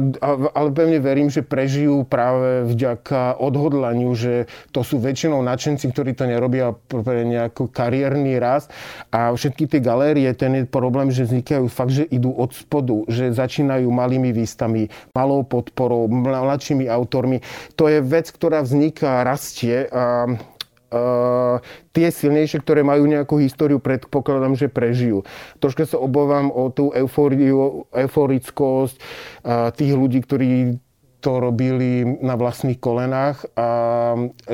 ale 0.56 0.70
pevne 0.72 1.04
verím, 1.04 1.28
že 1.28 1.44
prežijú 1.44 2.08
práve 2.08 2.64
vďaka 2.72 3.36
odhodlaniu, 3.44 4.16
že 4.16 4.48
to 4.72 4.88
sú 4.88 5.04
väčšinou 5.04 5.44
nadšenci, 5.44 5.84
ktorí 5.92 6.16
to 6.16 6.24
nerobia 6.24 6.72
pre 6.88 7.28
nejaký 7.28 7.68
kariérny 7.68 8.40
rast. 8.40 8.72
A 9.12 9.36
všetky 9.36 9.68
tie 9.68 9.84
galérie, 9.84 10.32
ten 10.32 10.56
je 10.56 10.64
problém, 10.64 11.12
že 11.12 11.28
vznikajú 11.28 11.68
fakt, 11.68 11.92
že 11.92 12.08
idú 12.08 12.32
od 12.32 12.56
spodu, 12.56 13.04
že 13.12 13.36
začínajú 13.36 13.92
malými 13.92 14.32
výstami, 14.32 14.88
malou 15.12 15.44
podporou, 15.44 16.08
mladšími 16.08 16.88
autormi. 16.88 17.44
To 17.76 17.92
je 17.92 18.00
vec, 18.00 18.32
ktorá 18.32 18.64
vzniká, 18.64 19.28
rastie 19.28 19.92
a 19.92 20.40
Uh, 20.90 21.62
tie 21.94 22.10
silnejšie, 22.10 22.66
ktoré 22.66 22.82
majú 22.82 23.06
nejakú 23.06 23.38
históriu, 23.38 23.78
predpokladám, 23.78 24.58
že 24.58 24.74
prežijú. 24.74 25.22
Troška 25.62 25.86
sa 25.86 26.02
obávam 26.02 26.50
o 26.50 26.74
tú 26.74 26.90
eufóriu, 26.98 27.86
euforickosť 27.94 28.96
uh, 28.98 29.70
tých 29.70 29.94
ľudí, 29.94 30.26
ktorí 30.26 30.82
to 31.20 31.40
robili 31.40 32.08
na 32.24 32.40
vlastných 32.40 32.80
kolenách 32.80 33.44
a 33.60 33.68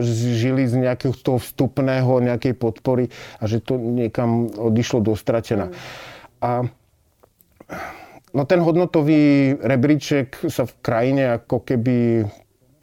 žili 0.01 0.65
z 0.65 0.81
nejakého 0.81 1.13
toho 1.13 1.37
vstupného, 1.37 2.25
nejakej 2.25 2.57
podpory 2.57 3.13
a 3.37 3.45
že 3.45 3.61
to 3.61 3.77
niekam 3.77 4.49
odišlo 4.49 5.05
dostratená. 5.05 5.69
Mm. 5.69 5.75
A 6.41 6.49
no 8.33 8.41
ten 8.49 8.59
hodnotový 8.65 9.55
rebríček 9.61 10.49
sa 10.49 10.65
v 10.65 10.73
krajine 10.81 11.23
ako 11.37 11.61
keby 11.61 12.25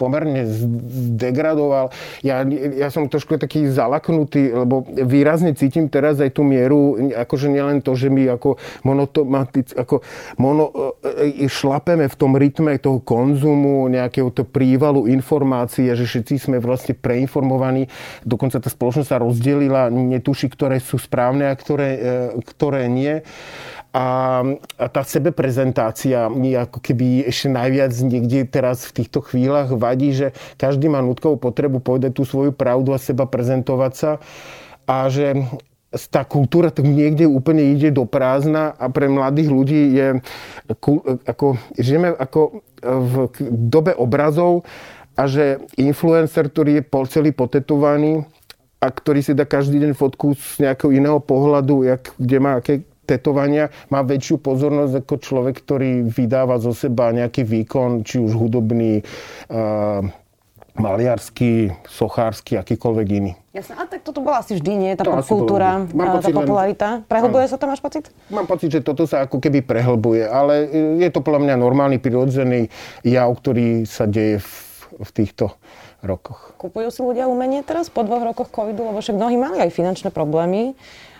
pomerne 0.02 0.42
zdegradoval. 0.50 1.94
Ja, 2.26 2.42
ja 2.74 2.90
som 2.90 3.06
trošku 3.06 3.38
taký 3.38 3.70
zalaknutý, 3.70 4.50
lebo 4.50 4.82
výrazne 4.90 5.54
cítim 5.54 5.86
teraz 5.86 6.18
aj 6.18 6.34
tú 6.34 6.42
mieru, 6.42 6.98
akože 7.14 7.46
nielen 7.46 7.78
to, 7.78 7.94
že 7.94 8.10
my 8.10 8.34
ako 8.34 8.58
monotomatic, 8.82 9.70
ako 9.78 10.02
mono, 10.42 10.74
e, 11.06 11.46
e, 11.46 11.46
šlapeme 11.46 12.10
v 12.10 12.18
tom 12.18 12.34
rytme 12.34 12.74
toho 12.82 12.98
konzumu, 12.98 13.86
nejakého 13.86 14.34
to 14.34 14.42
prívalu 14.42 15.06
informácií 15.06 15.92
že 15.92 16.08
všetci 16.08 16.50
sme 16.50 16.56
vlastne 16.58 16.96
preinformovaní. 16.96 17.86
Dokonca 18.24 18.58
tá 18.58 18.68
spoločnosť 18.72 19.08
sa 19.08 19.22
rozdelila, 19.22 19.92
netuší, 19.92 20.48
ktoré 20.48 20.80
sú 20.80 20.96
správne 20.98 21.52
a 21.52 21.54
ktoré, 21.54 21.90
e, 21.94 22.00
ktoré 22.42 22.88
nie. 22.88 23.22
A, 23.92 24.40
a 24.80 24.86
tá 24.88 25.04
sebeprezentácia 25.04 26.32
mi 26.32 26.56
ako 26.56 26.80
keby 26.80 27.28
ešte 27.28 27.52
najviac 27.52 27.92
niekde 28.00 28.48
teraz 28.48 28.88
v 28.88 29.04
týchto 29.04 29.20
chvíľach 29.20 29.68
vadí, 29.76 30.16
že 30.16 30.32
každý 30.56 30.88
má 30.88 31.04
nutkovú 31.04 31.36
potrebu 31.36 31.84
povedať 31.84 32.16
tú 32.16 32.24
svoju 32.24 32.56
pravdu 32.56 32.96
a 32.96 32.98
seba 32.98 33.28
prezentovať 33.28 33.92
sa. 33.92 34.10
A 34.88 35.12
že 35.12 35.44
tá 36.08 36.24
kultúra 36.24 36.72
tak 36.72 36.88
niekde 36.88 37.28
úplne 37.28 37.68
ide 37.76 37.92
do 37.92 38.08
prázdna 38.08 38.72
a 38.80 38.88
pre 38.88 39.12
mladých 39.12 39.48
ľudí 39.52 39.80
je 39.92 40.06
ako, 41.28 41.60
žijeme 41.76 42.16
ako 42.16 42.64
v 42.80 43.14
dobe 43.68 43.92
obrazov 43.92 44.64
a 45.12 45.28
že 45.28 45.60
influencer, 45.76 46.48
ktorý 46.48 46.80
je 46.80 46.88
celý 47.12 47.36
potetovaný 47.36 48.24
a 48.80 48.88
ktorý 48.88 49.20
si 49.20 49.36
dá 49.36 49.44
každý 49.44 49.84
deň 49.84 49.92
fotku 49.92 50.32
z 50.32 50.64
nejakého 50.64 50.96
iného 50.96 51.20
pohľadu, 51.20 51.84
jak, 51.84 52.16
kde 52.16 52.36
má 52.40 52.56
aké 52.56 52.88
tetovania 53.12 53.68
má 53.92 54.00
väčšiu 54.00 54.40
pozornosť 54.40 55.04
ako 55.04 55.14
človek, 55.20 55.54
ktorý 55.60 55.90
vydáva 56.08 56.56
zo 56.56 56.72
seba 56.72 57.12
nejaký 57.12 57.44
výkon, 57.44 58.08
či 58.08 58.16
už 58.16 58.32
hudobný, 58.32 59.04
uh, 59.52 60.00
maliarský, 60.72 61.76
sochársky, 61.84 62.56
akýkoľvek 62.56 63.08
iný. 63.12 63.32
Jasne, 63.52 63.76
a 63.76 63.84
tak 63.84 64.00
toto 64.00 64.24
bola 64.24 64.40
asi 64.40 64.56
vždy, 64.56 64.72
nie? 64.72 64.90
Tá 64.96 65.04
to 65.04 65.12
kultúra, 65.28 65.84
tá 65.84 66.32
popularita. 66.32 66.88
Prehlbuje 67.04 67.44
sa 67.52 67.60
to, 67.60 67.68
máš 67.68 67.84
pocit? 67.84 68.08
Mám 68.32 68.48
pocit, 68.48 68.72
že 68.72 68.80
toto 68.80 69.04
sa 69.04 69.28
ako 69.28 69.36
keby 69.36 69.60
prehlbuje, 69.60 70.24
ale 70.24 70.64
je 70.96 71.08
to 71.12 71.20
podľa 71.20 71.44
mňa 71.44 71.54
normálny, 71.60 72.00
prirodzený 72.00 72.72
jav, 73.04 73.28
ktorý 73.36 73.84
sa 73.84 74.08
deje 74.08 74.40
v, 74.40 74.48
v 74.96 75.10
týchto 75.12 75.52
rokoch. 76.00 76.56
Kupujú 76.56 76.88
si 76.88 77.04
ľudia 77.04 77.28
umenie 77.28 77.60
teraz 77.60 77.92
po 77.92 78.00
dvoch 78.02 78.24
rokoch 78.24 78.48
covidu, 78.48 78.88
lebo 78.88 79.04
však 79.04 79.20
mnohí 79.20 79.36
mali 79.36 79.60
aj 79.60 79.70
finančné 79.76 80.08
problémy. 80.08 80.72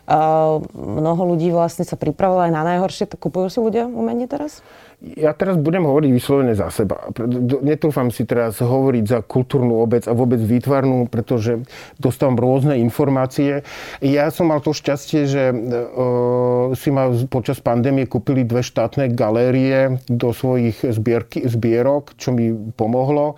Mnoho 0.09 1.23
ľudí 1.35 1.55
vlastne 1.55 1.87
sa 1.87 1.95
pripravilo 1.95 2.43
aj 2.43 2.53
na 2.53 2.63
najhoršie, 2.75 3.07
tak 3.07 3.23
kupujú 3.23 3.47
si 3.47 3.59
ľudia 3.63 3.87
umenie 3.87 4.27
teraz? 4.27 4.67
Ja 5.03 5.35
teraz 5.35 5.59
budem 5.59 5.83
hovoriť 5.83 6.11
vyslovene 6.15 6.55
za 6.55 6.71
seba. 6.71 7.11
Netrúfam 7.59 8.15
si 8.15 8.23
teraz 8.23 8.63
hovoriť 8.63 9.05
za 9.07 9.19
kultúrnu 9.27 9.83
obec 9.83 10.07
a 10.07 10.15
vôbec 10.15 10.39
výtvarnú, 10.39 11.11
pretože 11.11 11.67
dostávam 11.99 12.39
rôzne 12.39 12.79
informácie. 12.79 13.67
Ja 13.99 14.31
som 14.31 14.55
mal 14.55 14.63
to 14.63 14.71
šťastie, 14.71 15.27
že 15.27 15.51
uh, 15.51 16.71
si 16.79 16.95
ma 16.95 17.11
počas 17.27 17.59
pandémie 17.59 18.07
kúpili 18.07 18.47
dve 18.47 18.63
štátne 18.63 19.11
galérie 19.11 19.99
do 20.07 20.31
svojich 20.31 20.79
zbierky, 20.87 21.51
zbierok, 21.51 22.15
čo 22.15 22.31
mi 22.31 22.55
pomohlo. 22.55 23.35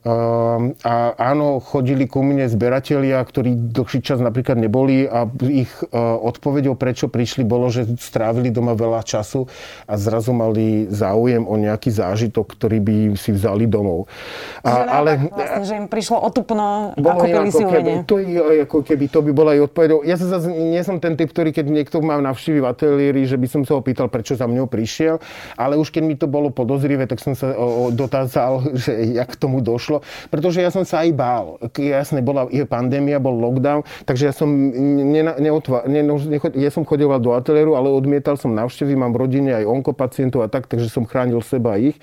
Ehm, 0.00 0.72
a 0.80 1.12
áno, 1.20 1.60
chodili 1.60 2.08
ku 2.08 2.24
mne 2.24 2.48
zberatelia, 2.48 3.20
ktorí 3.20 3.52
dlhší 3.76 4.00
čas 4.00 4.16
napríklad 4.16 4.56
neboli 4.56 5.04
a 5.04 5.28
ich 5.44 5.68
e, 5.68 5.84
odpovedou, 6.00 6.72
prečo 6.72 7.12
prišli, 7.12 7.44
bolo, 7.44 7.68
že 7.68 7.84
strávili 8.00 8.48
doma 8.48 8.72
veľa 8.72 9.04
času 9.04 9.44
a 9.84 10.00
zrazu 10.00 10.32
mali 10.32 10.88
záujem 10.88 11.44
o 11.44 11.52
nejaký 11.60 11.92
zážitok, 11.92 12.48
ktorý 12.48 12.80
by 12.80 12.96
si 13.20 13.28
vzali 13.36 13.68
domov. 13.68 14.08
A, 14.64 15.04
ale, 15.04 15.28
vlastne, 15.28 15.68
že 15.68 15.74
im 15.76 15.84
prišlo 15.84 16.16
otupno 16.16 16.96
a 16.96 17.12
kúpili 17.20 17.52
si 17.52 17.64
keby, 17.68 17.92
to, 18.08 18.24
je, 18.24 18.40
ako 18.64 18.80
keby 18.80 19.04
to 19.12 19.20
by 19.20 19.32
bola 19.36 19.52
aj 19.52 19.68
odpovedou. 19.68 20.00
Ja 20.08 20.16
sa 20.16 20.32
zase 20.32 20.48
nie 20.48 20.80
som 20.80 20.96
ten 20.96 21.12
typ, 21.12 21.28
ktorý 21.28 21.52
keď 21.52 21.68
niekto 21.68 22.00
má 22.00 22.16
navštívi 22.24 22.64
v 22.64 22.66
ateliéri, 22.72 23.28
že 23.28 23.36
by 23.36 23.46
som 23.52 23.62
sa 23.68 23.76
ho 23.76 23.84
pýtal, 23.84 24.08
prečo 24.08 24.32
za 24.32 24.48
mňou 24.48 24.64
prišiel, 24.64 25.20
ale 25.60 25.76
už 25.76 25.92
keď 25.92 26.02
mi 26.08 26.16
to 26.16 26.24
bolo 26.24 26.48
podozrivé, 26.48 27.04
tak 27.04 27.20
som 27.20 27.36
sa 27.36 27.52
o, 27.52 27.68
o, 27.68 27.84
dotázal, 27.92 28.64
že 28.80 28.96
jak 29.12 29.28
k 29.28 29.36
tomu 29.36 29.60
došlo 29.60 29.89
došlo, 29.90 30.06
pretože 30.30 30.62
ja 30.62 30.70
som 30.70 30.86
sa 30.86 31.02
aj 31.02 31.10
bál. 31.18 31.58
Jasne, 31.74 32.22
bola 32.22 32.46
je 32.54 32.62
pandémia, 32.62 33.18
bol 33.18 33.34
lockdown, 33.34 33.82
takže 34.06 34.30
ja 34.30 34.34
som, 34.34 34.46
ne, 34.46 35.22
neotva, 35.42 35.84
ne, 35.90 36.06
no, 36.06 36.16
nechod, 36.22 36.54
ja 36.54 36.70
som 36.70 36.86
chodil 36.86 37.10
do 37.18 37.34
ateliéru, 37.34 37.74
ale 37.74 37.90
odmietal 37.90 38.38
som 38.38 38.54
navštevy, 38.54 38.94
mám 38.94 39.10
v 39.10 39.26
rodine 39.26 39.50
aj 39.58 39.66
onkopacientov 39.66 40.46
a 40.46 40.48
tak, 40.48 40.70
takže 40.70 40.86
som 40.86 41.02
chránil 41.02 41.42
seba 41.42 41.74
a 41.74 41.82
ich 41.82 41.98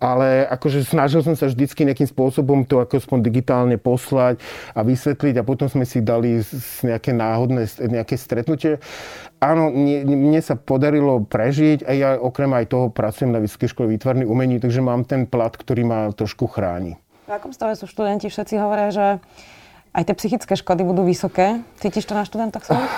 ale 0.00 0.48
akože 0.48 0.88
snažil 0.88 1.20
som 1.20 1.36
sa 1.36 1.44
vždycky 1.52 1.84
nejakým 1.84 2.08
spôsobom 2.08 2.64
to 2.64 2.80
ako 2.80 2.96
aspoň 3.04 3.20
digitálne 3.20 3.76
poslať 3.76 4.40
a 4.72 4.80
vysvetliť 4.80 5.36
a 5.36 5.44
potom 5.44 5.68
sme 5.68 5.84
si 5.84 6.00
dali 6.00 6.40
nejaké 6.80 7.12
náhodné 7.12 7.68
nejaké 7.84 8.16
stretnutie. 8.16 8.80
Áno, 9.44 9.68
mne 9.68 10.40
sa 10.40 10.56
podarilo 10.56 11.20
prežiť 11.28 11.84
a 11.84 11.92
ja 11.92 12.10
okrem 12.16 12.48
aj 12.56 12.72
toho 12.72 12.88
pracujem 12.88 13.28
na 13.28 13.44
Vysokej 13.44 13.76
škole 13.76 13.92
výtvarných 13.92 14.28
umení, 14.28 14.56
takže 14.56 14.80
mám 14.80 15.04
ten 15.04 15.28
plat, 15.28 15.52
ktorý 15.52 15.84
ma 15.84 16.08
trošku 16.16 16.48
chráni. 16.48 16.96
V 17.30 17.38
akom 17.38 17.54
stave 17.54 17.78
sú 17.78 17.86
študenti? 17.86 18.26
Všetci 18.26 18.58
hovoria, 18.58 18.90
že 18.90 19.06
aj 19.94 20.02
tie 20.02 20.18
psychické 20.18 20.58
škody 20.58 20.82
budú 20.82 21.06
vysoké. 21.06 21.62
Cítiš 21.78 22.10
to 22.10 22.18
na 22.18 22.26
študentoch 22.26 22.66
svojich? 22.66 22.90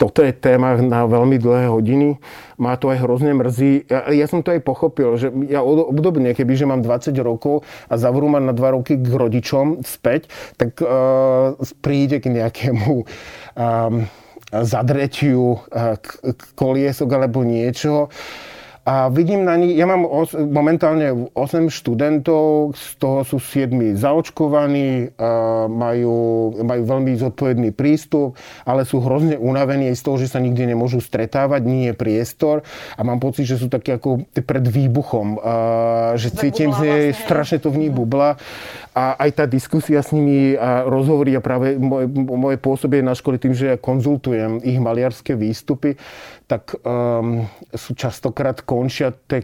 Toto 0.00 0.24
je 0.24 0.32
téma 0.32 0.80
na 0.80 1.04
veľmi 1.04 1.36
dlhé 1.36 1.68
hodiny. 1.68 2.16
Má 2.56 2.80
to 2.80 2.88
aj 2.88 3.04
hrozne 3.04 3.36
mrzí. 3.36 3.84
Ja, 3.92 4.08
ja 4.08 4.24
som 4.24 4.40
to 4.40 4.56
aj 4.56 4.64
pochopil, 4.64 5.20
že 5.20 5.28
ja 5.52 5.60
obdobne, 5.60 6.32
keby 6.32 6.64
mám 6.64 6.80
20 6.80 7.12
rokov 7.20 7.68
a 7.92 8.00
zavrú 8.00 8.24
ma 8.24 8.40
na 8.40 8.56
2 8.56 8.72
roky 8.72 8.96
k 8.96 9.04
rodičom 9.04 9.84
späť, 9.84 10.32
tak 10.56 10.80
uh, 10.80 11.52
príde 11.84 12.24
k 12.24 12.32
nejakému 12.32 13.04
um, 13.04 14.08
zadretiu, 14.64 15.60
uh, 15.60 16.00
k, 16.00 16.32
k 16.32 16.42
koliesok 16.56 17.20
alebo 17.20 17.44
niečo. 17.44 18.08
Uh, 18.08 18.53
a 18.84 19.08
vidím 19.08 19.48
na 19.48 19.56
nich, 19.56 19.80
ja 19.80 19.88
mám 19.88 20.04
os, 20.04 20.36
momentálne 20.36 21.32
8 21.32 21.72
študentov, 21.72 22.76
z 22.76 23.00
toho 23.00 23.24
sú 23.24 23.40
7 23.40 23.96
zaočkovaní, 23.96 25.16
majú, 25.72 26.16
majú 26.60 26.82
veľmi 26.84 27.16
zodpovedný 27.16 27.72
prístup, 27.72 28.36
ale 28.68 28.84
sú 28.84 29.00
hrozne 29.00 29.40
unavení 29.40 29.88
aj 29.88 29.96
z 29.96 30.02
toho, 30.04 30.16
že 30.20 30.28
sa 30.28 30.36
nikde 30.36 30.68
nemôžu 30.68 31.00
stretávať, 31.00 31.64
nie 31.64 31.88
je 31.88 31.94
priestor 31.96 32.60
a 32.94 33.00
mám 33.00 33.24
pocit, 33.24 33.48
že 33.48 33.56
sú 33.56 33.72
takí 33.72 33.88
ako 33.88 34.28
pred 34.44 34.64
výbuchom, 34.68 35.40
že 36.20 36.28
cítim, 36.36 36.76
že 36.76 37.16
vlastne. 37.16 37.24
strašne 37.24 37.58
to 37.64 37.72
v 37.72 37.88
nich 37.88 37.92
bubla 37.92 38.36
a 38.94 39.18
aj 39.18 39.30
tá 39.42 39.44
diskusia 39.50 39.98
s 40.06 40.14
nimi 40.14 40.54
a 40.54 40.86
rozhovory 40.86 41.34
a 41.34 41.42
práve 41.42 41.74
moje, 41.74 42.06
moje 42.14 42.62
pôsobie 42.62 43.02
na 43.02 43.18
škole 43.18 43.42
tým, 43.42 43.50
že 43.50 43.74
ja 43.74 43.76
konzultujem 43.76 44.62
ich 44.62 44.78
maliarské 44.78 45.34
výstupy, 45.34 45.98
tak 46.46 46.78
um, 46.86 47.42
sú 47.74 47.98
častokrát 47.98 48.62
končia 48.62 49.10
tie 49.10 49.42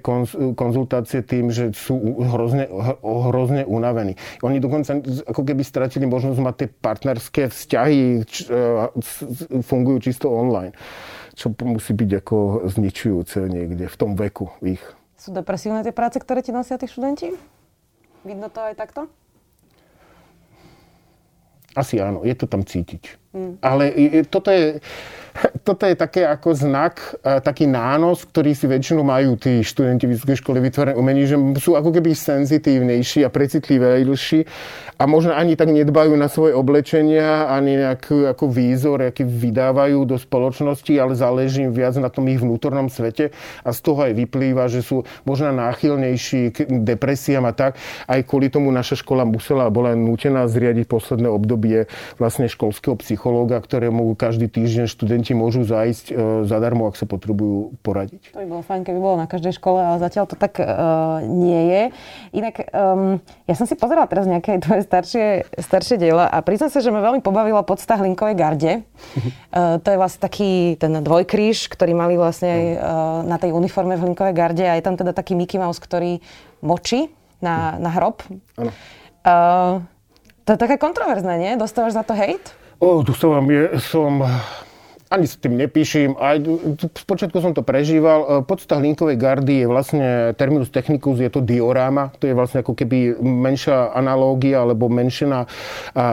konzultácie 0.55 1.27
tým, 1.27 1.51
že 1.51 1.75
sú 1.75 1.99
hrozne, 2.23 2.71
hrozne 3.03 3.67
unavení. 3.67 4.15
Oni 4.47 4.63
dokonca 4.63 5.03
ako 5.03 5.43
keby 5.43 5.67
stratili 5.67 6.07
možnosť 6.07 6.39
mať 6.39 6.55
tie 6.55 6.69
partnerské 6.71 7.43
vzťahy, 7.51 8.23
č, 8.31 8.47
uh, 8.47 8.87
fungujú 9.67 9.99
čisto 9.99 10.31
online. 10.31 10.79
Čo 11.35 11.51
musí 11.67 11.91
byť 11.91 12.11
ako 12.23 12.37
zničujúce 12.71 13.51
niekde 13.51 13.91
v 13.91 13.97
tom 13.99 14.15
veku 14.15 14.47
ich. 14.63 14.83
Sú 15.19 15.35
depresívne 15.35 15.83
tie 15.83 15.91
práce, 15.91 16.23
ktoré 16.23 16.39
ti 16.39 16.55
nosia 16.55 16.79
tí 16.79 16.87
študenti? 16.87 17.35
Vidno 18.23 18.53
to 18.53 18.61
aj 18.61 18.77
takto? 18.77 19.09
Asi 21.79 22.03
áno, 22.03 22.27
je 22.27 22.35
to 22.35 22.51
tam 22.51 22.67
cítiť. 22.67 23.35
Mm. 23.35 23.55
Ale 23.63 23.85
toto 24.27 24.51
je 24.51 24.83
toto 25.67 25.87
je 25.87 25.97
také 25.97 26.27
ako 26.27 26.55
znak, 26.57 27.21
e, 27.25 27.41
taký 27.41 27.67
nános, 27.67 28.25
ktorý 28.29 28.53
si 28.53 28.67
väčšinou 28.69 29.05
majú 29.05 29.37
tí 29.37 29.65
študenti 29.65 30.05
vysokej 30.07 30.41
školy 30.41 30.59
vytvorené 30.61 30.97
umení, 30.97 31.25
že 31.25 31.37
sú 31.61 31.77
ako 31.77 31.91
keby 31.95 32.13
senzitívnejší 32.13 33.25
a 33.25 33.33
precitlivejší 33.33 34.47
a 35.01 35.09
možno 35.09 35.33
ani 35.33 35.57
tak 35.57 35.73
nedbajú 35.73 36.13
na 36.13 36.29
svoje 36.29 36.53
oblečenia, 36.53 37.49
ani 37.49 37.81
nejaký 37.81 38.37
ako 38.37 38.53
výzor, 38.53 39.01
aký 39.01 39.25
vydávajú 39.25 40.05
do 40.05 40.21
spoločnosti, 40.21 40.93
ale 41.01 41.17
záleží 41.17 41.65
viac 41.73 41.97
na 41.97 42.13
tom 42.13 42.29
ich 42.29 42.37
vnútornom 42.37 42.93
svete 42.93 43.33
a 43.65 43.73
z 43.73 43.81
toho 43.81 44.05
aj 44.05 44.13
vyplýva, 44.13 44.69
že 44.69 44.85
sú 44.85 45.09
možno 45.25 45.57
náchylnejší 45.57 46.53
k 46.53 46.59
depresiám 46.85 47.49
a 47.49 47.57
tak. 47.57 47.81
Aj 48.05 48.21
kvôli 48.21 48.53
tomu 48.53 48.69
naša 48.69 49.01
škola 49.01 49.25
musela, 49.25 49.73
bola 49.73 49.97
nútená 49.97 50.45
zriadiť 50.45 50.85
posledné 50.85 51.33
obdobie 51.33 51.89
vlastne 52.21 52.45
školského 52.45 52.93
psychológa, 53.01 53.57
ktorému 53.57 54.13
každý 54.21 54.53
týždeň 54.53 54.85
študenti 54.85 55.30
študenti 55.31 55.39
môžu 55.39 55.63
zájsť 55.63 56.07
e, 56.11 56.15
zadarmo, 56.51 56.91
ak 56.91 56.99
sa 56.99 57.07
potrebujú 57.07 57.79
poradiť. 57.87 58.35
To 58.35 58.43
by 58.43 58.47
bolo 58.51 58.63
fajn, 58.67 58.83
keby 58.83 58.99
bolo 58.99 59.17
na 59.23 59.31
každej 59.31 59.55
škole, 59.55 59.79
ale 59.79 60.03
zatiaľ 60.03 60.27
to 60.27 60.35
tak 60.35 60.59
uh, 60.59 61.23
nie 61.23 61.71
je. 61.71 61.83
Inak 62.35 62.67
um, 62.75 63.23
ja 63.47 63.55
som 63.55 63.67
si 63.71 63.79
pozerala 63.79 64.11
teraz 64.11 64.27
nejaké 64.27 64.59
tvoje 64.65 64.83
staršie, 64.83 65.47
staršie 65.55 65.97
diela 66.03 66.27
a 66.27 66.43
priznám 66.43 66.75
sa, 66.75 66.83
že 66.83 66.91
ma 66.91 66.99
veľmi 66.99 67.23
pobavila 67.23 67.63
podsta 67.63 67.95
Hlinkovej 68.01 68.35
garde. 68.35 68.73
uh, 68.83 69.79
to 69.85 69.89
je 69.95 69.99
vlastne 70.01 70.21
taký 70.21 70.75
ten 70.81 70.99
dvojkríž, 70.99 71.71
ktorý 71.71 71.93
mali 71.95 72.19
vlastne 72.19 72.49
aj 72.51 72.65
uh, 72.67 72.81
na 73.23 73.37
tej 73.39 73.55
uniforme 73.55 73.95
v 73.95 74.11
Hlinkovej 74.11 74.35
garde 74.35 74.67
a 74.67 74.75
je 74.75 74.85
tam 74.85 74.99
teda 74.99 75.15
taký 75.15 75.39
Mickey 75.39 75.63
Mouse, 75.63 75.79
ktorý 75.79 76.19
močí 76.65 77.13
na, 77.39 77.79
na 77.79 77.91
hrob. 77.95 78.27
Áno. 78.59 78.73
Uh, 79.21 79.85
to 80.49 80.57
je 80.57 80.59
také 80.59 80.81
kontroverzné, 80.81 81.39
nie? 81.39 81.53
Dostávaš 81.55 81.95
za 81.95 82.03
to 82.03 82.17
hejt? 82.17 82.57
O, 82.81 83.05
som, 83.13 83.45
je, 83.45 83.77
som 83.77 84.25
ani 85.11 85.27
s 85.27 85.35
tým 85.43 85.59
nepíšim. 85.59 86.15
Aj, 86.15 86.39
počiatku 87.03 87.43
som 87.43 87.51
to 87.51 87.67
prežíval. 87.67 88.19
E, 88.23 88.27
podsta 88.47 88.79
hlinkovej 88.79 89.19
gardy 89.19 89.63
je 89.63 89.67
vlastne 89.67 90.07
terminus 90.39 90.71
technicus, 90.71 91.19
je 91.19 91.27
to 91.27 91.43
dioráma. 91.43 92.15
To 92.23 92.31
je 92.31 92.35
vlastne 92.39 92.63
ako 92.63 92.79
keby 92.79 93.19
menšia 93.19 93.91
analógia 93.91 94.63
alebo 94.63 94.87
menšená 94.87 95.51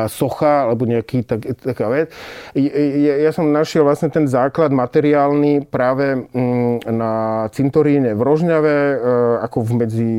socha 0.10 0.66
alebo 0.66 0.90
nejaký 0.90 1.22
tak, 1.30 1.46
taká 1.62 1.88
vec. 1.94 2.10
Ja 2.58 3.30
som 3.30 3.54
našiel 3.54 3.86
vlastne 3.86 4.10
ten 4.10 4.26
základ 4.26 4.74
materiálny 4.74 5.70
práve 5.70 6.26
mm, 6.34 6.90
na 6.90 7.46
cintoríne 7.54 8.18
v 8.18 8.22
Rožňave 8.26 8.74
e, 8.74 8.96
ako 9.46 9.58
v 9.62 9.72
medzi 9.78 10.10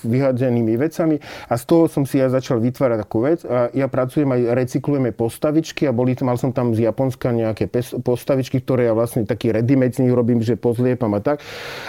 vyhadzenými 0.00 0.80
vecami 0.80 1.20
a 1.52 1.54
z 1.60 1.64
toho 1.68 1.92
som 1.92 2.08
si 2.08 2.24
ja 2.24 2.32
začal 2.32 2.56
vytvárať 2.64 2.98
takú 3.04 3.20
vec. 3.20 3.44
A 3.44 3.68
ja 3.76 3.84
pracujem 3.84 4.32
aj, 4.32 4.40
recyklujeme 4.64 5.12
postavičky 5.12 5.84
a 5.84 5.92
boli, 5.92 6.16
mal 6.24 6.40
som 6.40 6.56
tam 6.56 6.72
z 6.72 6.88
Japonska 6.88 7.28
nejaké 7.28 7.68
pes, 7.68 7.92
postavičky, 8.14 8.62
ktoré 8.62 8.86
ja 8.86 8.94
vlastne 8.94 9.26
taký 9.26 9.50
ready 9.50 9.74
z 9.90 10.06
nich 10.06 10.14
robím, 10.14 10.38
že 10.38 10.54
pozliepam 10.54 11.10
a 11.18 11.20
tak. 11.20 11.42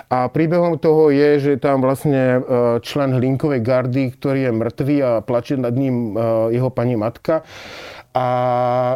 A 0.10 0.26
príbehom 0.26 0.82
toho 0.82 1.14
je, 1.14 1.38
že 1.38 1.52
tam 1.62 1.86
vlastne 1.86 2.42
e, 2.42 2.82
člen 2.82 3.14
Hlinkovej 3.14 3.62
gardy, 3.62 4.10
ktorý 4.10 4.50
je 4.50 4.52
mŕtvý 4.58 4.96
a 5.06 5.12
plače 5.22 5.62
nad 5.62 5.78
ním 5.78 6.18
e, 6.18 6.58
jeho 6.58 6.74
pani 6.74 6.98
matka 6.98 7.46
a 8.16 8.28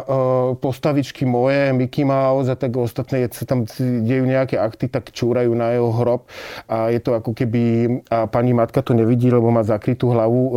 postavičky 0.56 1.28
moje, 1.28 1.76
Mickey 1.76 2.08
Mouse 2.08 2.48
a 2.48 2.56
tak 2.56 2.72
ostatné, 2.72 3.28
sa 3.28 3.44
tam 3.44 3.68
dejú 3.78 4.24
nejaké 4.24 4.56
akty, 4.56 4.88
tak 4.88 5.12
čúrajú 5.12 5.52
na 5.52 5.76
jeho 5.76 5.92
hrob 5.92 6.24
a 6.64 6.88
je 6.88 7.04
to 7.04 7.12
ako 7.12 7.36
keby, 7.36 7.62
a 8.08 8.24
pani 8.24 8.56
matka 8.56 8.80
to 8.80 8.96
nevidí, 8.96 9.28
lebo 9.28 9.52
má 9.52 9.60
zakrytú 9.60 10.08
hlavu 10.08 10.40
e, 10.40 10.52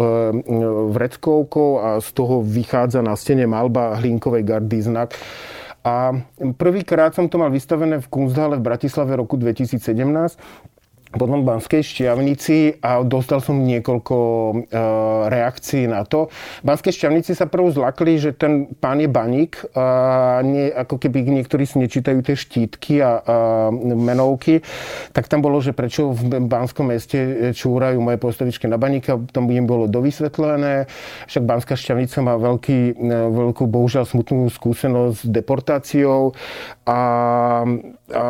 vreckovkou 0.96 1.70
a 1.84 1.90
z 2.00 2.10
toho 2.16 2.40
vychádza 2.40 3.04
na 3.04 3.20
stene 3.20 3.44
malba 3.44 4.00
hlinkovej 4.00 4.48
gardy 4.48 4.80
znak 4.80 5.12
a 5.84 6.16
prvýkrát 6.56 7.12
som 7.12 7.28
to 7.28 7.36
mal 7.36 7.52
vystavené 7.52 8.00
v 8.00 8.08
Kunsthalle 8.08 8.56
v 8.58 8.66
Bratislave 8.72 9.20
roku 9.20 9.36
2017 9.36 9.84
potom 11.16 11.46
Banskej 11.46 11.86
šťavnici 11.86 12.82
a 12.82 13.06
dostal 13.06 13.40
som 13.40 13.62
niekoľko 13.62 14.16
e, 14.18 14.54
reakcií 15.30 15.86
na 15.86 16.02
to. 16.04 16.34
Banskej 16.66 16.94
šťavnici 16.94 17.38
sa 17.38 17.46
prv 17.46 17.70
zlakli, 17.74 18.18
že 18.18 18.34
ten 18.34 18.74
pán 18.78 18.98
je 18.98 19.10
baník 19.10 19.62
a 19.78 20.42
nie, 20.42 20.74
ako 20.74 20.98
keby 20.98 21.22
niektorí 21.24 21.70
si 21.70 21.78
nečítajú 21.78 22.20
tie 22.26 22.36
štítky 22.36 23.00
a, 23.00 23.22
a 23.22 23.36
menovky, 23.80 24.66
tak 25.14 25.30
tam 25.30 25.46
bolo, 25.46 25.62
že 25.62 25.72
prečo 25.72 26.12
v 26.14 26.42
Banskom 26.44 26.90
meste 26.90 27.54
čúrajú 27.54 28.02
moje 28.02 28.18
postavičky 28.18 28.66
na 28.66 28.82
baníka, 28.82 29.22
tam 29.32 29.48
im 29.50 29.70
bolo 29.70 29.86
dovysvetlené. 29.86 30.90
Však 31.30 31.44
Banská 31.46 31.78
šťavnica 31.78 32.18
má 32.26 32.36
veľký, 32.42 32.80
e, 32.98 33.16
veľkú, 33.30 33.64
bohužiaľ 33.70 34.10
smutnú 34.10 34.50
skúsenosť 34.50 35.18
s 35.24 35.30
deportáciou 35.30 36.34
a, 36.90 37.00
a 38.14 38.24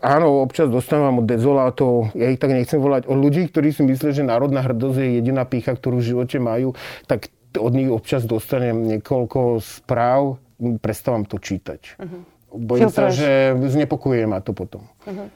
áno, 0.00 0.40
občas 0.40 0.72
dostávam 0.72 1.20
od 1.20 1.26
dezolátov 1.28 2.16
ja 2.16 2.32
ich 2.32 2.40
tak 2.40 2.56
nechcem 2.56 2.80
volať, 2.80 3.06
od 3.06 3.18
ľudí, 3.20 3.46
ktorí 3.52 3.70
si 3.70 3.84
myslia, 3.84 4.16
že 4.16 4.24
národná 4.24 4.64
hrdosť 4.64 4.98
je 4.98 5.08
jediná 5.20 5.44
pícha, 5.44 5.76
ktorú 5.76 6.00
v 6.00 6.08
živote 6.16 6.40
majú, 6.40 6.72
tak 7.04 7.28
od 7.56 7.72
nich 7.72 7.88
občas 7.88 8.24
dostanem 8.24 8.96
niekoľko 8.96 9.60
správ, 9.60 10.40
prestávam 10.80 11.28
to 11.28 11.36
čítať. 11.36 12.00
Uh-huh. 12.00 12.24
Bojím 12.56 12.88
Filtruješ. 12.88 13.12
sa, 13.12 13.12
že 13.12 13.30
znepokojuje 13.56 14.24
ma 14.24 14.40
to 14.40 14.56
potom. 14.56 14.88
Uh-huh. 15.04 15.28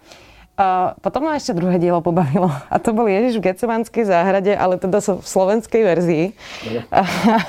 A 0.61 0.93
potom 1.01 1.25
ma 1.25 1.41
ešte 1.41 1.57
druhé 1.57 1.81
dielo 1.81 2.05
pobavilo. 2.05 2.53
A 2.69 2.77
to 2.77 2.93
bol 2.93 3.09
Ježiš 3.09 3.41
v 3.41 3.49
Gecemanskej 3.49 4.05
záhrade, 4.05 4.53
ale 4.53 4.77
teda 4.77 5.01
v 5.01 5.25
slovenskej 5.25 5.83
verzii. 5.89 6.25
A, 6.93 7.01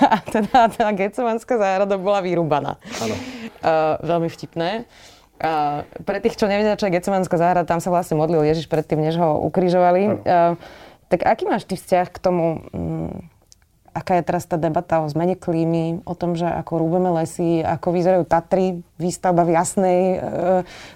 a 0.08 0.18
teda 0.40 0.72
tá 0.72 0.88
Gecemanská 0.96 1.60
záhrada 1.60 2.00
bola 2.00 2.24
vyrúbaná. 2.24 2.80
Áno. 3.04 3.16
veľmi 4.00 4.32
vtipné. 4.32 4.88
Pre 6.06 6.18
tých, 6.22 6.38
čo 6.38 6.46
nevedia, 6.46 6.78
čo 6.78 6.86
je 6.86 6.94
Gecemanská 6.94 7.36
záhrada, 7.36 7.66
tam 7.66 7.82
sa 7.82 7.90
vlastne 7.90 8.16
modlil 8.16 8.46
Ježiš 8.46 8.70
predtým, 8.70 9.02
než 9.02 9.18
ho 9.18 9.42
ukrižovali. 9.50 10.22
tak 11.12 11.28
aký 11.28 11.44
máš 11.50 11.68
ty 11.68 11.76
vzťah 11.76 12.08
k 12.08 12.18
tomu, 12.24 12.64
mm, 12.72 13.32
aká 13.92 14.20
je 14.20 14.24
teraz 14.24 14.48
tá 14.48 14.56
debata 14.56 15.04
o 15.04 15.12
zmene 15.12 15.36
klímy, 15.36 16.00
o 16.08 16.16
tom, 16.16 16.40
že 16.40 16.48
ako 16.48 16.80
rúbeme 16.80 17.12
lesy, 17.12 17.60
ako 17.60 17.92
vyzerajú 17.92 18.24
Tatry, 18.24 18.80
výstavba 18.96 19.44
v 19.44 19.52
Jasnej. 19.60 20.02
E, 20.16 20.18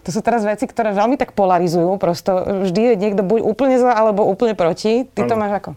to 0.08 0.10
sú 0.16 0.24
teraz 0.24 0.48
veci, 0.48 0.64
ktoré 0.64 0.96
veľmi 0.96 1.20
tak 1.20 1.36
polarizujú. 1.36 2.00
Prosto 2.00 2.64
vždy 2.64 2.82
je 2.92 2.96
niekto 2.96 3.22
buď 3.28 3.44
úplne 3.44 3.76
za, 3.76 3.92
alebo 3.92 4.24
úplne 4.24 4.56
proti. 4.56 5.04
Ty 5.12 5.28
to 5.28 5.36
máš 5.36 5.60
ako? 5.60 5.70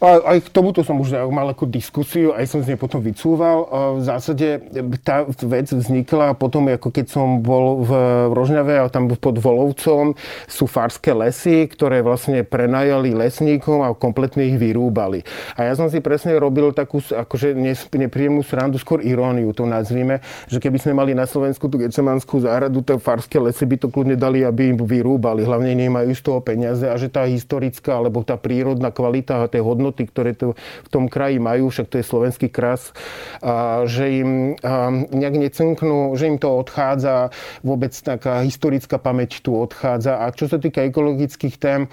A 0.00 0.32
aj 0.32 0.48
k 0.48 0.52
tomuto 0.56 0.80
som 0.80 0.96
už 0.96 1.12
mal 1.28 1.44
ako 1.52 1.68
diskusiu, 1.68 2.32
aj 2.32 2.48
som 2.48 2.64
z 2.64 2.72
nej 2.72 2.80
potom 2.80 3.04
vycúval. 3.04 3.68
V 4.00 4.02
zásade 4.08 4.64
tá 5.04 5.28
vec 5.28 5.68
vznikla 5.68 6.32
potom, 6.32 6.72
ako 6.72 6.88
keď 6.88 7.06
som 7.12 7.44
bol 7.44 7.84
v 7.84 7.92
Rožňave 8.32 8.80
a 8.80 8.88
tam 8.88 9.12
pod 9.12 9.36
Volovcom 9.36 10.16
sú 10.48 10.64
farské 10.64 11.12
lesy, 11.12 11.68
ktoré 11.68 12.00
vlastne 12.00 12.48
prenajali 12.48 13.12
lesníkom 13.12 13.84
a 13.84 13.92
kompletne 13.92 14.48
ich 14.48 14.56
vyrúbali. 14.56 15.20
A 15.60 15.68
ja 15.68 15.76
som 15.76 15.92
si 15.92 16.00
presne 16.00 16.32
robil 16.40 16.72
takú 16.72 17.04
akože 17.04 17.52
nepríjemnú 17.92 18.40
srandu, 18.40 18.80
skôr 18.80 19.04
iróniu 19.04 19.52
to 19.52 19.68
nazvime, 19.68 20.24
že 20.48 20.64
keby 20.64 20.80
sme 20.80 20.96
mali 20.96 21.12
na 21.12 21.28
Slovensku 21.28 21.68
tú 21.68 21.76
Gecemanskú 21.76 22.40
záhradu, 22.40 22.80
tie 22.80 22.96
farské 22.96 23.36
lesy 23.36 23.68
by 23.68 23.76
to 23.76 23.92
kľudne 23.92 24.16
dali, 24.16 24.48
aby 24.48 24.72
im 24.72 24.80
vyrúbali. 24.80 25.44
Hlavne 25.44 25.76
nemajú 25.76 26.16
z 26.16 26.22
toho 26.24 26.40
peniaze 26.40 26.88
a 26.88 26.96
že 26.96 27.12
tá 27.12 27.28
historická 27.28 28.00
alebo 28.00 28.24
tá 28.24 28.40
prírodná 28.40 28.88
kvalita 28.88 29.44
a 29.44 29.50
tie 29.52 29.60
hodnoty 29.60 29.88
hodnoty, 29.90 30.06
ktoré 30.06 30.38
to 30.38 30.54
v 30.86 30.88
tom 30.88 31.10
kraji 31.10 31.42
majú, 31.42 31.74
však 31.74 31.90
to 31.90 31.98
je 31.98 32.06
slovenský 32.06 32.48
kras, 32.48 32.94
a 33.42 33.82
že 33.90 34.22
im 34.22 34.54
a 34.62 34.94
nejak 35.10 35.36
necenknú, 35.50 36.14
že 36.14 36.30
im 36.30 36.38
to 36.38 36.54
odchádza, 36.54 37.34
vôbec 37.66 37.90
taká 37.90 38.46
historická 38.46 39.02
pamäť 39.02 39.42
tu 39.42 39.58
odchádza. 39.58 40.22
A 40.22 40.30
čo 40.30 40.46
sa 40.46 40.62
týka 40.62 40.86
ekologických 40.86 41.58
tém, 41.58 41.90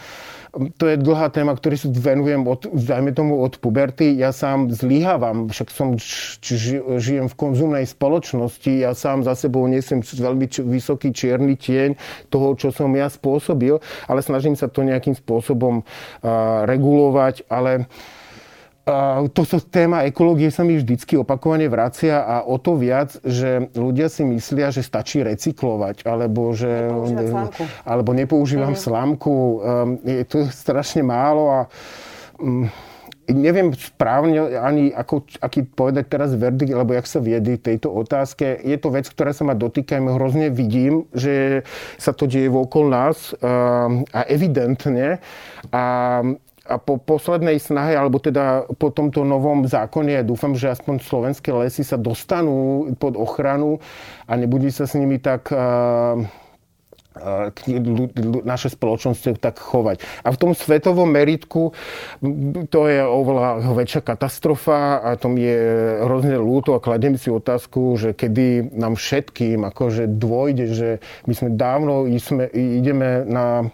to 0.52 0.86
je 0.88 0.96
dlhá 0.98 1.30
téma, 1.30 1.54
ktorý 1.54 1.76
sa 1.76 1.88
venujem 1.92 2.48
od, 2.48 2.72
dajme 2.72 3.12
tomu 3.12 3.44
od 3.44 3.60
puberty. 3.60 4.16
Ja 4.16 4.32
sám 4.32 4.72
zlyhávam, 4.72 5.52
však 5.52 5.68
som 5.70 6.00
či, 6.00 6.80
žijem 6.80 7.28
v 7.28 7.36
konzumnej 7.36 7.86
spoločnosti, 7.86 8.72
ja 8.72 8.96
sám 8.96 9.28
za 9.28 9.36
sebou 9.36 9.68
nesiem 9.68 10.00
veľmi 10.02 10.46
č- 10.48 10.64
vysoký 10.64 11.12
čierny 11.12 11.60
tieň 11.60 12.00
toho, 12.32 12.56
čo 12.56 12.72
som 12.72 12.90
ja 12.96 13.12
spôsobil, 13.12 13.78
ale 14.08 14.20
snažím 14.24 14.56
sa 14.56 14.72
to 14.72 14.88
nejakým 14.88 15.14
spôsobom 15.14 15.84
uh, 15.84 16.64
regulovať, 16.66 17.46
ale 17.52 17.86
to 17.88 18.17
sa 18.88 19.58
téma 19.60 20.08
ekológie 20.08 20.48
sa 20.48 20.64
mi 20.64 20.80
vždycky 20.80 21.20
opakovane 21.20 21.68
vracia 21.68 22.24
a 22.24 22.48
o 22.48 22.56
to 22.56 22.80
viac, 22.80 23.20
že 23.22 23.68
ľudia 23.76 24.08
si 24.08 24.24
myslia, 24.24 24.72
že 24.72 24.80
stačí 24.80 25.20
recyklovať, 25.20 26.08
alebo 26.08 26.56
že... 26.56 26.88
Alebo 27.84 28.16
nepoužívam 28.16 28.74
mm. 28.74 28.80
slámku. 28.80 29.34
Um, 29.60 30.00
je 30.08 30.24
to 30.24 30.48
strašne 30.48 31.04
málo 31.04 31.52
a 31.52 31.60
um, 32.40 32.72
neviem 33.28 33.76
správne 33.76 34.56
ani 34.56 34.96
ako, 34.96 35.28
aký 35.44 35.68
povedať 35.68 36.08
teraz 36.08 36.32
verdikt, 36.32 36.72
alebo 36.72 36.96
jak 36.96 37.08
sa 37.12 37.20
viedy 37.20 37.60
tejto 37.60 37.92
otázke. 37.92 38.56
Je 38.64 38.80
to 38.80 38.88
vec, 38.88 39.04
ktorá 39.12 39.36
sa 39.36 39.44
ma 39.44 39.52
dotýka, 39.52 40.00
ja 40.00 40.04
hrozne 40.16 40.48
vidím, 40.48 41.04
že 41.12 41.68
sa 42.00 42.16
to 42.16 42.24
deje 42.24 42.48
okolo 42.48 42.88
nás 42.88 43.36
um, 43.36 44.08
a 44.16 44.24
evidentne. 44.32 45.20
A 45.76 45.84
a 46.68 46.76
po 46.78 47.00
poslednej 47.00 47.58
snahe, 47.58 47.96
alebo 47.96 48.20
teda 48.20 48.68
po 48.76 48.92
tomto 48.92 49.24
novom 49.24 49.64
zákone, 49.64 50.20
ja 50.20 50.24
dúfam, 50.28 50.54
že 50.54 50.76
aspoň 50.76 51.00
slovenské 51.00 51.56
lesy 51.56 51.88
sa 51.88 51.96
dostanú 51.96 52.92
pod 53.00 53.16
ochranu 53.16 53.80
a 54.28 54.36
nebude 54.36 54.68
sa 54.70 54.84
s 54.84 55.00
nimi 55.00 55.18
tak 55.18 55.50
naše 58.46 58.70
spoločnosti 58.74 59.42
tak 59.42 59.58
chovať. 59.58 60.02
A 60.22 60.30
v 60.34 60.38
tom 60.38 60.52
svetovom 60.54 61.10
meritku 61.10 61.74
to 62.70 62.80
je 62.86 63.02
oveľa 63.02 63.74
väčšia 63.74 64.02
katastrofa 64.06 65.02
a 65.02 65.18
tom 65.18 65.38
je 65.38 65.58
hrozne 66.04 66.38
ľúto 66.38 66.78
a 66.78 66.84
kladem 66.84 67.18
si 67.18 67.34
otázku, 67.34 67.98
že 67.98 68.14
kedy 68.14 68.74
nám 68.76 68.98
všetkým 68.98 69.66
akože 69.66 70.06
dôjde, 70.06 70.66
že 70.74 70.90
my 71.26 71.34
sme 71.34 71.50
dávno 71.58 72.06
ideme 72.54 73.26
na 73.26 73.74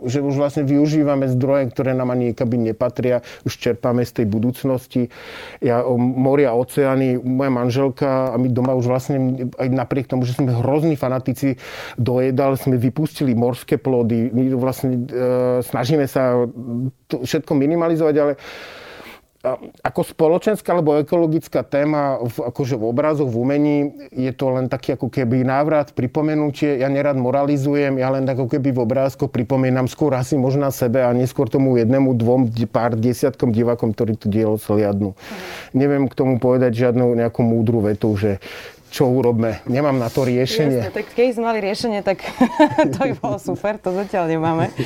že 0.00 0.18
už 0.24 0.34
vlastne 0.40 0.64
využívame 0.64 1.28
zdroje, 1.28 1.68
ktoré 1.70 1.92
nám 1.92 2.16
ani 2.16 2.32
by 2.32 2.56
nepatria, 2.56 3.20
už 3.44 3.60
čerpáme 3.60 4.02
z 4.08 4.22
tej 4.22 4.26
budúcnosti. 4.26 5.12
Ja, 5.60 5.84
moria, 6.00 6.56
oceány, 6.56 7.20
moja 7.20 7.52
manželka 7.52 8.32
a 8.32 8.36
my 8.40 8.48
doma 8.48 8.72
už 8.74 8.88
vlastne, 8.88 9.48
aj 9.60 9.68
napriek 9.68 10.08
tomu, 10.08 10.24
že 10.24 10.40
sme 10.40 10.56
hrozní 10.56 10.96
fanatici 10.96 11.60
dojedal, 12.00 12.56
sme 12.56 12.80
vypustili 12.80 13.36
morské 13.36 13.76
plody, 13.76 14.32
my 14.32 14.42
vlastne 14.56 15.04
e, 15.06 15.20
snažíme 15.60 16.08
sa 16.08 16.48
to 17.06 17.22
všetko 17.22 17.52
minimalizovať, 17.52 18.14
ale 18.16 18.32
ako 19.80 20.04
spoločenská 20.04 20.76
alebo 20.76 21.00
ekologická 21.00 21.64
téma 21.64 22.20
v, 22.20 22.52
akože 22.52 22.76
v 22.76 22.84
obrazoch, 22.84 23.24
v 23.24 23.36
umení 23.40 23.76
je 24.12 24.28
to 24.36 24.52
len 24.52 24.68
taký 24.68 25.00
ako 25.00 25.08
keby 25.08 25.40
návrat, 25.48 25.96
pripomenutie. 25.96 26.76
Ja 26.76 26.92
nerad 26.92 27.16
moralizujem, 27.16 27.96
ja 27.96 28.12
len 28.12 28.28
ako 28.28 28.52
keby 28.52 28.76
v 28.76 28.84
obrázkoch 28.84 29.32
pripomínam 29.32 29.88
skôr 29.88 30.12
asi 30.12 30.36
možná 30.36 30.68
sebe 30.68 31.00
a 31.00 31.16
neskôr 31.16 31.48
tomu 31.48 31.80
jednému, 31.80 32.20
dvom, 32.20 32.52
pár 32.68 33.00
desiatkom 33.00 33.48
divákom, 33.48 33.96
ktorí 33.96 34.20
to 34.20 34.28
dielo 34.28 34.60
sliadnú. 34.60 35.16
Mm. 35.16 35.36
Neviem 35.72 36.04
k 36.12 36.14
tomu 36.20 36.36
povedať 36.36 36.76
žiadnu 36.76 37.16
nejakú 37.16 37.40
múdru 37.40 37.80
vetu, 37.80 38.12
že 38.20 38.44
čo 38.92 39.08
urobme. 39.08 39.64
Nemám 39.64 39.96
na 39.96 40.12
to 40.12 40.26
riešenie. 40.26 40.84
Jasne, 40.84 40.96
tak 41.00 41.06
keď 41.16 41.26
sme 41.32 41.44
mali 41.48 41.58
riešenie, 41.64 42.00
tak 42.04 42.20
to 42.92 42.98
by 43.08 43.12
bolo 43.16 43.38
super, 43.40 43.80
to 43.80 43.88
zatiaľ 43.96 44.28
nemáme. 44.28 44.68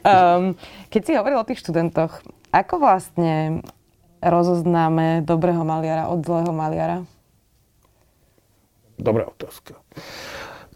Um, 0.00 0.56
keď 0.88 1.02
si 1.04 1.12
hovoril 1.12 1.36
o 1.36 1.44
tých 1.44 1.60
študentoch, 1.60 2.24
ako 2.56 2.80
vlastne 2.80 3.60
rozoznáme 4.22 5.24
dobrého 5.24 5.64
maliara 5.64 6.08
od 6.08 6.24
zlého 6.24 6.52
maliara? 6.52 7.04
Dobrá 9.00 9.24
otázka. 9.26 9.74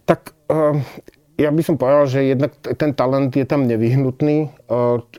Tak 0.04 0.32
uh, 0.48 0.80
ja 1.34 1.50
by 1.50 1.62
som 1.66 1.74
povedal, 1.74 2.06
že 2.06 2.30
jednak 2.30 2.54
ten 2.78 2.94
talent 2.94 3.34
je 3.34 3.42
tam 3.42 3.66
nevyhnutný. 3.66 4.54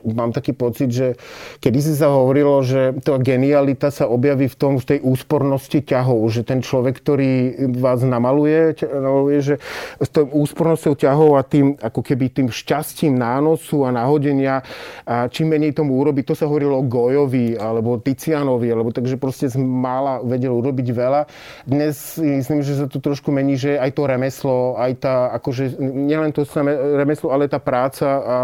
Mám 0.02 0.32
taký 0.32 0.56
pocit, 0.56 0.88
že 0.88 1.20
kedy 1.60 1.78
si 1.84 1.92
sa 1.92 2.08
hovorilo, 2.08 2.64
že 2.64 2.96
tá 3.04 3.20
genialita 3.20 3.92
sa 3.92 4.08
objaví 4.08 4.48
v 4.48 4.56
tom, 4.56 4.72
v 4.80 4.96
tej 4.96 4.98
úspornosti 5.04 5.84
ťahov, 5.84 6.24
že 6.32 6.40
ten 6.42 6.64
človek, 6.64 6.96
ktorý 7.04 7.32
vás 7.76 8.00
namaluje, 8.00 8.80
namaluje 8.80 9.38
že 9.44 9.54
s 10.00 10.08
tou 10.08 10.24
úspornosťou 10.24 10.96
ťahov 10.96 11.36
a 11.36 11.44
tým, 11.44 11.76
ako 11.76 12.00
keby 12.00 12.32
tým 12.32 12.48
šťastím 12.48 13.12
nánosu 13.14 13.84
a 13.84 13.92
náhodenia, 13.92 14.64
a 15.04 15.28
čím 15.28 15.52
menej 15.52 15.76
tomu 15.76 16.00
urobiť, 16.00 16.32
to 16.32 16.34
sa 16.34 16.48
hovorilo 16.48 16.80
Gojovi 16.80 17.60
alebo 17.60 18.00
Ticianovi, 18.00 18.72
alebo 18.72 18.88
takže 18.88 19.20
proste 19.20 19.52
z 19.52 19.60
mála 19.60 20.24
vedel 20.24 20.56
urobiť 20.56 20.88
veľa. 20.96 21.28
Dnes 21.68 22.16
myslím, 22.16 22.64
že 22.64 22.80
sa 22.80 22.86
to 22.88 23.04
trošku 23.04 23.28
mení, 23.28 23.60
že 23.60 23.76
aj 23.76 23.90
to 23.92 24.02
remeslo, 24.08 24.80
aj 24.80 24.92
tá 24.96 25.14
akože 25.36 25.76
nielen 26.06 26.30
to 26.30 26.46
remeslo, 26.94 27.34
ale 27.34 27.50
tá 27.50 27.58
práca 27.58 28.06
a 28.06 28.36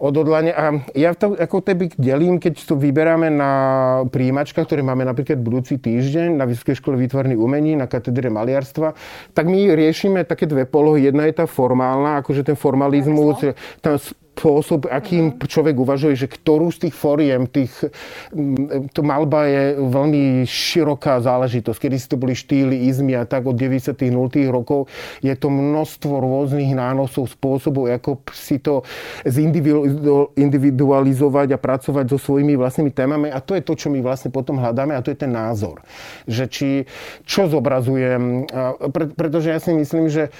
odhodlanie. 0.00 0.50
A 0.50 0.82
ja 0.98 1.14
to 1.14 1.38
ako 1.38 1.62
teby 1.62 1.92
delím, 1.94 2.42
keď 2.42 2.66
to 2.66 2.74
vyberáme 2.74 3.30
na 3.30 3.52
príjimačkách, 4.10 4.66
ktoré 4.66 4.82
máme 4.82 5.06
napríklad 5.06 5.38
budúci 5.38 5.78
týždeň 5.78 6.34
na 6.34 6.44
Vysokej 6.48 6.82
škole 6.82 6.98
výtvarných 6.98 7.38
umení, 7.38 7.78
na 7.78 7.86
katedre 7.86 8.26
maliarstva, 8.28 8.92
tak 9.32 9.44
my 9.46 9.70
riešime 9.76 10.26
také 10.26 10.50
dve 10.50 10.66
polohy. 10.66 11.06
Jedna 11.06 11.30
je 11.30 11.38
tá 11.38 11.46
formálna, 11.46 12.20
akože 12.20 12.42
ten 12.42 12.56
formalizmus, 12.58 13.54
ten 13.78 13.94
spôsob, 14.34 14.90
akým 14.90 15.38
mhm. 15.38 15.46
človek 15.46 15.76
uvažuje, 15.78 16.18
že 16.18 16.26
ktorú 16.26 16.74
z 16.74 16.90
tých 16.90 16.94
foriem, 16.94 17.46
tých, 17.46 17.70
mm, 18.34 18.90
to 18.90 19.00
malba 19.06 19.46
je 19.46 19.78
veľmi 19.78 20.42
široká 20.42 21.22
záležitosť. 21.22 21.78
Kedy 21.78 21.96
si 21.96 22.06
to 22.10 22.18
boli 22.18 22.34
štýly, 22.34 22.90
izmy 22.90 23.14
a 23.14 23.24
tak 23.24 23.46
od 23.46 23.54
90. 23.54 23.94
0. 24.10 24.28
rokov 24.50 24.90
je 25.22 25.32
to 25.38 25.48
množstvo 25.48 26.18
rôznych 26.18 26.74
nánosov, 26.74 27.30
spôsobov, 27.30 27.86
ako 27.94 28.26
si 28.34 28.58
to 28.58 28.82
individualizovať 30.34 31.54
a 31.54 31.58
pracovať 31.58 32.04
so 32.10 32.18
svojimi 32.18 32.58
vlastnými 32.58 32.90
témami. 32.90 33.30
A 33.30 33.38
to 33.38 33.54
je 33.54 33.62
to, 33.62 33.78
čo 33.78 33.88
my 33.88 34.02
vlastne 34.02 34.34
potom 34.34 34.58
hľadáme 34.58 34.98
a 34.98 35.04
to 35.04 35.14
je 35.14 35.18
ten 35.22 35.30
názor. 35.30 35.80
Že 36.26 36.44
či, 36.50 36.68
čo 37.22 37.46
zobrazujem, 37.46 38.50
pretože 39.14 39.54
ja 39.54 39.62
si 39.62 39.70
myslím, 39.70 40.10
že 40.10 40.34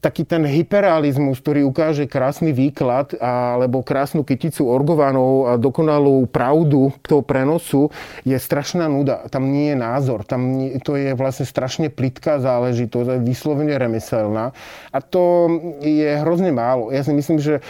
taký 0.00 0.24
ten 0.24 0.48
hyperrealizmus, 0.48 1.38
ktorý 1.44 1.68
ukáže 1.68 2.08
krásny 2.08 2.56
výklad 2.56 3.14
alebo 3.20 3.84
krásnu 3.84 4.24
kyticu 4.24 4.66
orgovanov 4.66 5.52
a 5.52 5.52
dokonalú 5.60 6.24
pravdu 6.26 6.90
toho 7.04 7.20
prenosu, 7.20 7.92
je 8.24 8.34
strašná 8.34 8.88
nuda. 8.88 9.28
Tam 9.28 9.52
nie 9.52 9.72
je 9.72 9.76
názor. 9.76 10.24
Tam 10.24 10.56
nie, 10.56 10.80
to 10.80 10.96
je 10.96 11.12
vlastne 11.12 11.44
strašne 11.44 11.92
plitká 11.92 12.40
záležitosť, 12.40 13.20
vyslovene 13.20 13.76
remeselná. 13.76 14.56
A 14.90 14.98
to 15.04 15.46
je 15.84 16.16
hrozne 16.18 16.50
málo. 16.50 16.88
Ja 16.88 17.04
si 17.04 17.12
myslím, 17.12 17.38
že 17.38 17.60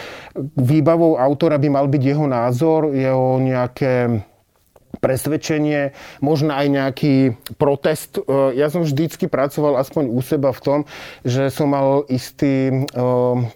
výbavou 0.55 1.19
autora 1.19 1.59
by 1.59 1.67
mal 1.67 1.85
byť 1.91 2.01
jeho 2.01 2.25
názor, 2.25 2.95
jeho 2.95 3.37
nejaké 3.43 4.23
presvedčenie, 5.01 5.97
možno 6.21 6.53
aj 6.53 6.67
nejaký 6.69 7.15
protest. 7.57 8.21
E, 8.21 8.55
ja 8.55 8.69
som 8.69 8.85
vždycky 8.85 9.25
pracoval 9.25 9.81
aspoň 9.81 10.13
u 10.13 10.21
seba 10.21 10.53
v 10.53 10.61
tom, 10.61 10.79
že 11.25 11.49
som 11.49 11.73
mal 11.73 12.05
istý, 12.07 12.69
e, 12.69 13.03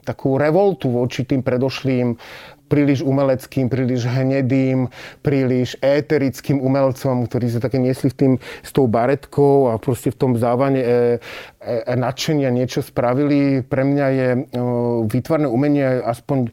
takú 0.03 0.41
revoltu 0.41 0.89
voči 0.89 1.23
tým 1.23 1.45
predošlým 1.45 2.17
príliš 2.65 3.05
umeleckým, 3.05 3.69
príliš 3.69 4.09
hnedým, 4.09 4.89
príliš 5.21 5.77
éterickým 5.79 6.57
umelcom, 6.61 7.29
ktorí 7.29 7.47
sa 7.53 7.61
také 7.61 7.77
niesli 7.77 8.09
v 8.09 8.17
tým, 8.17 8.33
s 8.41 8.69
tou 8.73 8.89
baretkou 8.89 9.69
a 9.69 9.77
proste 9.77 10.09
v 10.09 10.17
tom 10.17 10.31
závane 10.35 10.81
e, 10.81 10.87
e, 11.61 11.95
nadšenia 11.95 12.49
niečo 12.49 12.81
spravili. 12.81 13.61
Pre 13.61 13.83
mňa 13.85 14.07
je 14.09 14.27
e, 14.33 14.39
výtvarné 15.07 15.47
umenie 15.47 16.01
aspoň 16.01 16.49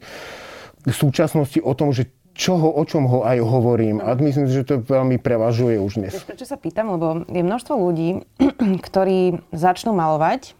v 0.83 0.93
súčasnosti 0.93 1.57
o 1.63 1.73
tom, 1.73 1.95
že 1.95 2.11
čoho, 2.33 2.67
o 2.73 2.83
čom 2.83 3.05
ho 3.05 3.21
aj 3.21 3.37
hovorím. 3.39 4.01
A 4.01 4.17
myslím 4.17 4.49
si, 4.49 4.57
že 4.57 4.65
to 4.65 4.75
veľmi 4.81 5.21
prevažuje 5.21 5.77
už 5.77 6.01
dnes. 6.01 6.13
Prečo 6.25 6.49
sa 6.49 6.57
pýtam, 6.57 6.93
lebo 6.97 7.23
je 7.29 7.41
množstvo 7.45 7.73
ľudí, 7.77 8.25
ktorí 8.89 9.39
začnú 9.53 9.93
malovať 9.93 10.57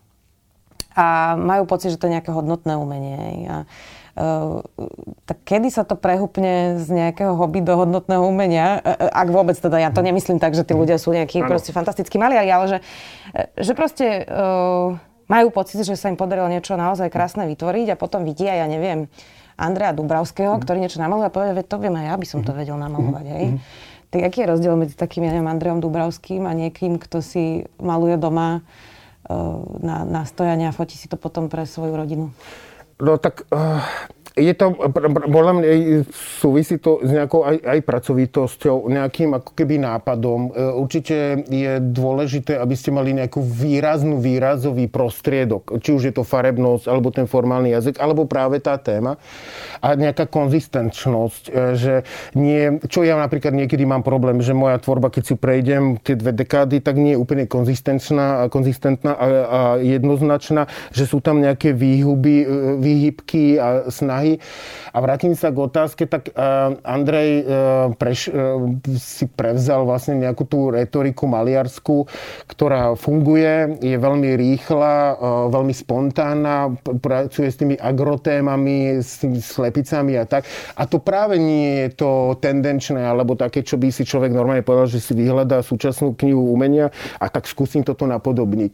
a 0.94 1.34
majú 1.36 1.66
pocit, 1.66 1.90
že 1.90 1.98
to 1.98 2.06
je 2.06 2.16
nejaké 2.22 2.30
hodnotné 2.30 2.78
umenie. 2.78 3.50
A, 3.50 3.58
uh, 4.18 4.62
tak 5.26 5.42
kedy 5.42 5.74
sa 5.74 5.82
to 5.82 5.98
prehupne 5.98 6.78
z 6.78 6.88
nejakého 6.94 7.34
hobby 7.34 7.66
do 7.66 7.74
hodnotného 7.74 8.22
umenia? 8.22 8.78
Uh, 8.78 9.10
ak 9.10 9.34
vôbec 9.34 9.58
teda, 9.58 9.82
ja 9.82 9.90
to 9.90 10.06
nemyslím 10.06 10.38
tak, 10.38 10.54
že 10.54 10.62
tí 10.62 10.78
ľudia 10.78 11.02
sú 11.02 11.10
nejakí 11.10 11.42
ano. 11.42 11.50
proste 11.50 11.74
fantastickí 11.74 12.22
maliari, 12.22 12.54
ale 12.54 12.66
že, 12.70 12.80
že 13.58 13.74
proste 13.74 14.30
uh, 14.30 14.94
majú 15.26 15.50
pocit, 15.50 15.82
že 15.82 15.98
sa 15.98 16.14
im 16.14 16.18
podarilo 16.20 16.46
niečo 16.46 16.78
naozaj 16.78 17.10
krásne 17.10 17.50
vytvoriť 17.50 17.98
a 17.98 18.00
potom 18.00 18.22
vidia, 18.22 18.54
ja 18.54 18.70
neviem, 18.70 19.10
Andrea 19.64 19.96
Dubravského, 19.96 20.60
mm. 20.60 20.62
ktorý 20.68 20.78
niečo 20.84 21.00
namaluje 21.00 21.32
a 21.32 21.34
povie, 21.34 21.56
to 21.64 21.80
viem 21.80 21.96
aj 21.96 22.06
ja 22.12 22.16
by 22.20 22.28
som 22.28 22.40
to 22.44 22.52
mhm. 22.52 22.58
vedel 22.60 22.78
namalovať. 22.78 23.26
Hej? 23.32 23.46
Mm. 23.56 23.60
Tak 24.14 24.22
aký 24.30 24.38
je 24.46 24.52
rozdiel 24.54 24.76
medzi 24.78 24.94
takým, 24.94 25.26
ja 25.26 25.34
neviem, 25.34 25.50
Andreom 25.50 25.82
Dubravským 25.82 26.46
a 26.46 26.54
niekým, 26.54 27.02
kto 27.02 27.26
si 27.26 27.66
maluje 27.82 28.14
doma 28.22 28.62
uh, 28.62 29.58
na, 29.82 30.06
na 30.06 30.22
stojania 30.30 30.70
a 30.70 30.76
fotí 30.76 30.94
si 30.94 31.10
to 31.10 31.18
potom 31.18 31.50
pre 31.50 31.66
svoju 31.66 31.98
rodinu? 31.98 32.30
No 33.02 33.18
tak 33.18 33.50
uh, 33.50 33.82
je 34.34 34.54
to, 34.58 34.74
podľa 35.30 35.54
mňa 35.62 35.68
súvisí 36.42 36.82
to 36.82 37.06
s 37.06 37.10
nejakou 37.14 37.46
aj, 37.46 37.58
aj 37.62 37.80
pracovitosťou, 37.86 38.90
nejakým 38.90 39.38
ako 39.38 39.54
keby 39.54 39.78
nápadom. 39.78 40.50
E, 40.50 40.74
určite 40.74 41.46
je 41.46 41.78
dôležité, 41.78 42.58
aby 42.58 42.74
ste 42.74 42.90
mali 42.90 43.14
nejakú 43.14 43.46
výraznú 43.46 44.18
výrazový 44.18 44.90
prostriedok. 44.90 45.78
Či 45.78 45.90
už 45.94 46.04
je 46.10 46.14
to 46.18 46.26
farebnosť, 46.26 46.90
alebo 46.90 47.14
ten 47.14 47.30
formálny 47.30 47.78
jazyk, 47.78 48.02
alebo 48.02 48.26
práve 48.26 48.58
tá 48.58 48.74
téma. 48.82 49.22
A 49.86 49.94
nejaká 49.94 50.26
konzistenčnosť, 50.26 51.44
e, 51.54 51.78
že 51.78 51.94
nie, 52.34 52.82
čo 52.90 53.06
ja 53.06 53.14
napríklad 53.22 53.54
niekedy 53.54 53.86
mám 53.86 54.02
problém, 54.02 54.42
že 54.42 54.58
moja 54.58 54.82
tvorba, 54.82 55.14
keď 55.14 55.24
si 55.30 55.36
prejdem 55.38 56.02
tie 56.02 56.18
dve 56.18 56.34
dekády, 56.34 56.82
tak 56.82 56.98
nie 56.98 57.14
je 57.14 57.22
úplne 57.22 57.46
konzistentná, 57.46 58.50
konzistentná 58.50 59.14
a, 59.14 59.26
a 59.30 59.60
jednoznačná, 59.78 60.66
že 60.90 61.06
sú 61.06 61.22
tam 61.22 61.38
nejaké 61.38 61.70
výhuby, 61.70 62.36
e, 62.42 62.46
výhybky 62.82 63.62
a 63.62 63.94
snahy 63.94 64.23
snahy. 64.24 64.40
A 64.94 65.02
vrátim 65.02 65.34
sa 65.36 65.50
k 65.52 65.58
otázke, 65.58 66.04
tak 66.08 66.32
eh, 66.32 66.34
Andrej 66.86 67.30
eh, 67.42 67.44
preš, 68.00 68.30
eh, 68.30 68.36
si 68.96 69.26
prevzal 69.28 69.84
vlastne 69.84 70.22
nejakú 70.22 70.48
tú 70.48 70.72
retoriku 70.72 71.28
maliarsku, 71.28 72.08
ktorá 72.48 72.96
funguje, 72.96 73.82
je 73.82 73.98
veľmi 73.98 74.38
rýchla, 74.38 75.18
veľmi 75.50 75.74
spontánna, 75.74 76.78
pracuje 77.02 77.50
s 77.50 77.58
tými 77.58 77.76
agrotémami, 77.76 79.02
s 79.02 79.20
tými 79.26 79.42
slepicami 79.42 80.14
a 80.22 80.30
tak. 80.30 80.46
A 80.78 80.86
to 80.86 81.02
práve 81.02 81.42
nie 81.42 81.86
je 81.86 81.88
to 81.98 82.38
tendenčné, 82.38 83.02
alebo 83.02 83.34
také, 83.34 83.66
čo 83.66 83.82
by 83.82 83.90
si 83.90 84.06
človek 84.06 84.30
normálne 84.30 84.62
povedal, 84.62 84.88
že 84.88 85.02
si 85.02 85.18
vyhľadá 85.18 85.66
súčasnú 85.66 86.14
knihu 86.14 86.54
umenia 86.54 86.94
a 87.18 87.26
tak 87.28 87.50
skúsim 87.50 87.82
toto 87.82 88.06
napodobniť. 88.06 88.72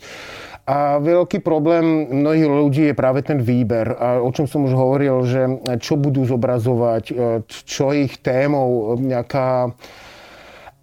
A 0.70 1.02
veľký 1.02 1.42
problém 1.42 2.14
mnohých 2.14 2.46
ľudí 2.46 2.84
je 2.94 2.94
práve 2.94 3.26
ten 3.26 3.42
výber. 3.42 3.90
A 3.98 4.22
o 4.22 4.30
čom 4.30 4.46
som 4.46 4.70
už 4.70 4.78
hovoril, 4.78 5.26
že 5.26 5.42
čo 5.82 5.98
budú 5.98 6.30
zobrazovať, 6.30 7.04
e, 7.10 7.14
čo 7.50 7.90
ich 7.90 8.22
témou, 8.22 8.94
nejaká 9.02 9.74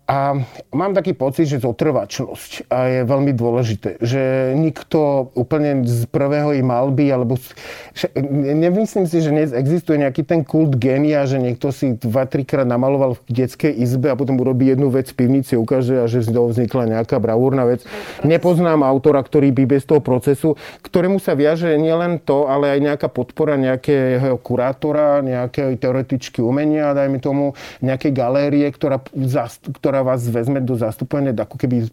a 0.07 0.39
mám 0.71 0.95
taký 0.95 1.19
pocit, 1.19 1.51
že 1.51 1.59
zotrvačnosť 1.59 2.71
je 2.71 3.03
veľmi 3.03 3.35
dôležité, 3.35 3.99
že 3.99 4.55
nikto 4.55 5.31
úplne 5.35 5.83
z 5.83 6.07
prvého 6.07 6.55
i 6.55 6.63
malby, 6.63 7.11
alebo 7.11 7.35
nemyslím 8.47 9.11
si, 9.11 9.19
že 9.19 9.35
dnes 9.35 9.51
existuje 9.51 9.99
nejaký 9.99 10.23
ten 10.23 10.47
kult 10.47 10.79
genia, 10.79 11.27
že 11.27 11.43
niekto 11.43 11.75
si 11.75 11.99
2-3 11.99 12.47
krát 12.47 12.69
namaloval 12.71 13.19
v 13.19 13.31
detskej 13.35 13.75
izbe 13.83 14.07
a 14.07 14.15
potom 14.15 14.39
urobí 14.39 14.71
jednu 14.71 14.95
vec 14.95 15.11
v 15.11 15.27
pivnici, 15.27 15.59
ukáže 15.59 15.99
a 15.99 16.07
že 16.07 16.23
z 16.23 16.31
toho 16.31 16.55
vznikla 16.55 17.03
nejaká 17.03 17.19
bravúrna 17.19 17.67
vec. 17.67 17.83
Nepoznám 18.23 18.87
autora, 18.87 19.19
ktorý 19.27 19.51
by 19.51 19.65
bez 19.67 19.91
toho 19.91 19.99
procesu, 19.99 20.55
ktorému 20.87 21.19
sa 21.19 21.35
viaže 21.35 21.75
nielen 21.75 22.23
to, 22.23 22.47
ale 22.47 22.79
aj 22.79 22.95
nejaká 22.95 23.09
podpora 23.11 23.59
nejakého 23.59 24.39
kurátora, 24.39 25.19
nejakej 25.27 25.83
teoretičky 25.83 26.39
umenia, 26.39 26.95
dajme 26.95 27.19
tomu, 27.19 27.59
nejakej 27.83 28.15
galérie, 28.15 28.71
ktorá, 28.71 29.03
ktorá 29.83 29.96
ktorá 29.97 30.13
vás 30.13 30.29
vezme 30.29 30.61
do 30.61 30.77
zastupovania, 30.77 31.33
ako 31.33 31.57
keby 31.57 31.89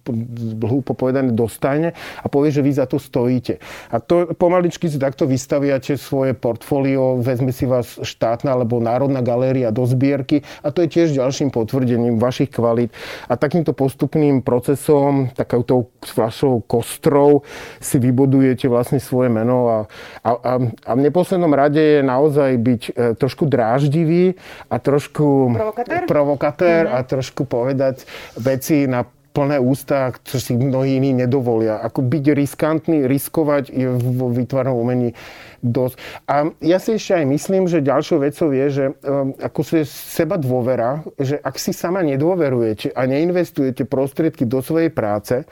hlúpo 0.60 0.92
povedané 0.92 1.32
dostane 1.32 1.96
a 2.20 2.28
povie, 2.28 2.52
že 2.52 2.60
vy 2.60 2.76
za 2.76 2.84
to 2.84 3.00
stojíte. 3.00 3.64
A 3.88 4.04
to 4.04 4.36
pomaličky 4.36 4.92
si 4.92 5.00
takto 5.00 5.24
vystaviate 5.24 5.96
svoje 5.96 6.36
portfólio, 6.36 7.24
vezme 7.24 7.56
si 7.56 7.64
vás 7.64 8.04
štátna 8.04 8.60
alebo 8.60 8.84
národná 8.84 9.24
galéria 9.24 9.72
do 9.72 9.88
zbierky 9.88 10.44
a 10.60 10.76
to 10.76 10.84
je 10.84 10.92
tiež 11.00 11.16
ďalším 11.16 11.56
potvrdením 11.56 12.20
vašich 12.20 12.52
kvalít. 12.52 12.92
A 13.32 13.40
takýmto 13.40 13.72
postupným 13.72 14.44
procesom, 14.44 15.32
takouto 15.32 15.96
vašou 16.04 16.60
kostrou 16.68 17.48
si 17.80 18.04
vybudujete 18.04 18.68
vlastne 18.68 19.00
svoje 19.00 19.32
meno 19.32 19.72
a, 19.72 19.80
a, 20.28 20.30
a, 20.36 20.54
a 20.60 20.92
v 20.92 21.02
neposlednom 21.08 21.56
rade 21.56 21.80
je 21.80 22.02
naozaj 22.04 22.52
byť 22.60 22.82
e, 22.84 22.92
trošku 23.16 23.48
dráždivý 23.48 24.36
a 24.68 24.76
trošku 24.76 25.56
provokatér, 25.56 26.04
provokatér 26.04 26.84
mm-hmm. 26.92 27.00
a 27.00 27.08
trošku 27.08 27.48
povedať 27.54 27.93
povedať 27.94 28.10
veci 28.42 28.90
na 28.90 29.06
plné 29.34 29.58
ústa, 29.58 30.14
čo 30.22 30.38
si 30.38 30.54
mnohí 30.54 31.02
iní 31.02 31.12
nedovolia. 31.12 31.82
Ako 31.82 32.06
byť 32.06 32.26
riskantný, 32.38 33.10
riskovať 33.10 33.74
je 33.74 33.90
vo 33.98 34.30
výtvarnom 34.30 34.78
umení 34.78 35.18
dosť. 35.66 35.96
A 36.30 36.54
ja 36.60 36.78
si 36.78 37.00
ešte 37.00 37.24
aj 37.24 37.26
myslím, 37.26 37.66
že 37.66 37.82
ďalšou 37.82 38.22
vecou 38.22 38.52
je, 38.52 38.66
že 38.70 38.86
um, 39.02 39.34
ako 39.40 39.60
si 39.64 39.78
seba 39.88 40.36
dôvera, 40.36 41.02
že 41.16 41.40
ak 41.40 41.56
si 41.56 41.72
sama 41.72 42.04
nedôverujete 42.04 42.92
a 42.94 43.02
neinvestujete 43.08 43.88
prostriedky 43.88 44.44
do 44.44 44.60
svojej 44.60 44.92
práce, 44.92 45.48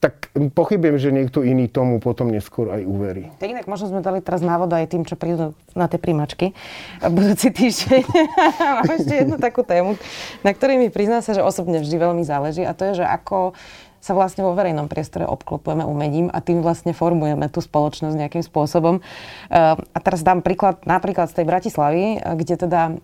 tak 0.00 0.32
pochybujem, 0.56 0.96
že 0.96 1.12
niekto 1.12 1.44
iný 1.44 1.68
tomu 1.68 2.00
potom 2.00 2.32
neskôr 2.32 2.72
aj 2.72 2.88
uverí. 2.88 3.28
Tak 3.36 3.52
inak 3.52 3.68
možno 3.68 3.92
sme 3.92 4.00
dali 4.00 4.24
teraz 4.24 4.40
návod 4.40 4.72
aj 4.72 4.88
tým, 4.88 5.04
čo 5.04 5.12
prídu 5.12 5.52
na 5.76 5.92
tie 5.92 6.00
príjmačky 6.00 6.56
budúci 7.04 7.52
týždeň. 7.52 8.04
Mám 8.80 8.88
ešte 8.96 9.12
jednu 9.12 9.36
takú 9.36 9.60
tému, 9.60 10.00
na 10.40 10.56
ktorej 10.56 10.80
mi 10.80 10.88
prizná 10.88 11.20
sa, 11.20 11.36
že 11.36 11.44
osobne 11.44 11.84
vždy 11.84 11.96
veľmi 12.00 12.24
záleží 12.24 12.64
a 12.64 12.72
to 12.72 12.88
je, 12.90 13.04
že 13.04 13.12
ako 13.20 13.54
sa 14.00 14.16
vlastne 14.16 14.40
vo 14.40 14.56
verejnom 14.56 14.88
priestore 14.88 15.28
obklopujeme 15.28 15.84
umením 15.84 16.32
a 16.32 16.40
tým 16.40 16.64
vlastne 16.64 16.96
formujeme 16.96 17.52
tú 17.52 17.60
spoločnosť 17.60 18.16
nejakým 18.16 18.40
spôsobom. 18.40 19.04
Eh, 19.52 19.76
a 19.76 19.98
teraz 20.00 20.24
dám 20.24 20.40
príklad 20.40 20.80
napríklad 20.88 21.28
z 21.28 21.40
tej 21.40 21.46
Bratislavy, 21.46 22.04
eh, 22.16 22.20
kde 22.24 22.54
teda 22.56 22.82
eh, 22.88 22.96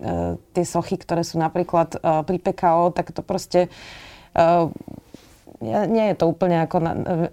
tie 0.57 0.64
sochy, 0.64 0.96
ktoré 0.96 1.20
sú 1.20 1.37
napríklad 1.37 2.00
pri 2.00 2.38
PKO, 2.40 2.96
tak 2.96 3.12
to 3.12 3.20
proste 3.20 3.68
nie 5.64 6.05
je 6.12 6.16
to 6.16 6.29
úplne 6.29 6.68
ako 6.68 6.76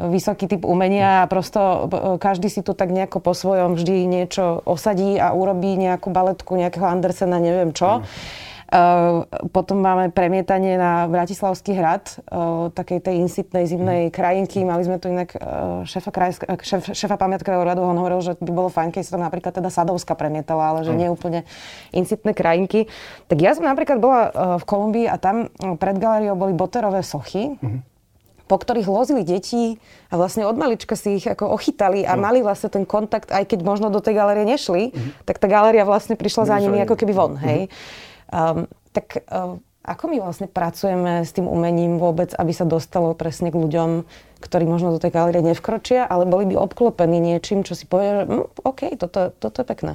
vysoký 0.08 0.48
typ 0.48 0.64
umenia 0.64 1.24
a 1.24 1.30
prosto 1.30 1.92
každý 2.20 2.48
si 2.48 2.64
tu 2.64 2.72
tak 2.72 2.92
nejako 2.92 3.20
po 3.20 3.36
svojom 3.36 3.76
vždy 3.76 4.08
niečo 4.08 4.64
osadí 4.64 5.20
a 5.20 5.36
urobí 5.36 5.76
nejakú 5.76 6.08
baletku 6.08 6.56
nejakého 6.56 6.88
Andersena, 6.88 7.44
neviem 7.44 7.76
čo. 7.76 8.00
Mm. 8.00 8.04
Uh, 8.74 9.30
potom 9.54 9.86
máme 9.86 10.10
premietanie 10.10 10.82
na 10.82 11.06
Bratislavský 11.06 11.78
hrad, 11.78 12.10
uh, 12.26 12.74
takej 12.74 13.06
tej 13.06 13.22
insitnej 13.22 13.70
zimnej 13.70 14.10
krajinky. 14.10 14.66
Mali 14.66 14.82
sme 14.82 14.98
tu 14.98 15.14
inak 15.14 15.38
uh, 15.38 15.86
šéfa, 15.86 16.10
krajsk- 16.10 16.50
šéf, 16.58 16.90
šéfa 16.90 17.14
pamiatkového 17.22 17.62
radu, 17.62 17.86
on 17.86 17.94
hovoril, 18.02 18.26
že 18.26 18.34
by 18.42 18.50
bolo 18.50 18.74
fajn, 18.74 18.90
keď 18.90 19.02
sa 19.06 19.14
tam 19.14 19.30
napríklad 19.30 19.54
teda 19.54 19.70
Sadovska 19.70 20.18
premietala, 20.18 20.74
ale 20.74 20.90
že 20.90 20.98
nie 20.98 21.06
úplne 21.06 21.46
insitné 21.94 22.34
krajinky. 22.34 22.90
Tak 23.30 23.38
ja 23.38 23.54
som 23.54 23.62
napríklad 23.62 24.02
bola 24.02 24.34
v 24.58 24.66
Kolumbii 24.66 25.06
a 25.06 25.22
tam 25.22 25.54
pred 25.78 26.02
galériou 26.02 26.34
boli 26.34 26.58
boterové 26.58 27.06
sochy. 27.06 27.54
Mm-hmm 27.54 27.94
po 28.44 28.60
ktorých 28.60 28.92
lozili 28.92 29.24
deti 29.24 29.80
a 30.12 30.20
vlastne 30.20 30.44
od 30.44 30.60
malička 30.60 31.00
si 31.00 31.18
ich 31.18 31.26
ako 31.26 31.56
ochytali 31.56 32.04
a 32.04 32.14
no. 32.14 32.28
mali 32.28 32.44
vlastne 32.44 32.70
ten 32.70 32.84
kontakt, 32.84 33.32
aj 33.32 33.50
keď 33.50 33.64
možno 33.64 33.88
do 33.88 34.04
tej 34.04 34.20
galérie 34.20 34.44
nešli, 34.46 34.92
mm-hmm. 34.92 35.26
tak 35.26 35.40
tá 35.40 35.48
galéria 35.48 35.88
vlastne 35.88 36.20
prišla 36.20 36.52
za 36.52 36.56
nimi 36.60 36.84
ako 36.84 36.94
keby 36.94 37.14
von, 37.16 37.40
hej. 37.40 37.66
Mm-hmm. 37.66 38.12
Um, 38.34 38.66
tak 38.90 39.22
uh, 39.30 39.62
ako 39.84 40.04
my 40.10 40.18
vlastne 40.24 40.48
pracujeme 40.48 41.28
s 41.28 41.36
tým 41.36 41.46
umením 41.46 42.00
vôbec, 42.00 42.32
aby 42.40 42.56
sa 42.56 42.64
dostalo 42.64 43.12
presne 43.14 43.52
k 43.52 43.60
ľuďom, 43.60 44.08
ktorí 44.40 44.64
možno 44.64 44.96
do 44.96 45.00
tej 45.04 45.12
galérie 45.12 45.44
nevkročia, 45.44 46.08
ale 46.08 46.24
boli 46.24 46.48
by 46.50 46.56
obklopení 46.56 47.20
niečím, 47.20 47.68
čo 47.68 47.76
si 47.76 47.84
povie, 47.84 48.10
že 48.16 48.24
hm, 48.26 48.46
OK, 48.64 48.82
toto, 48.96 49.36
toto 49.36 49.58
je 49.62 49.68
pekné. 49.68 49.94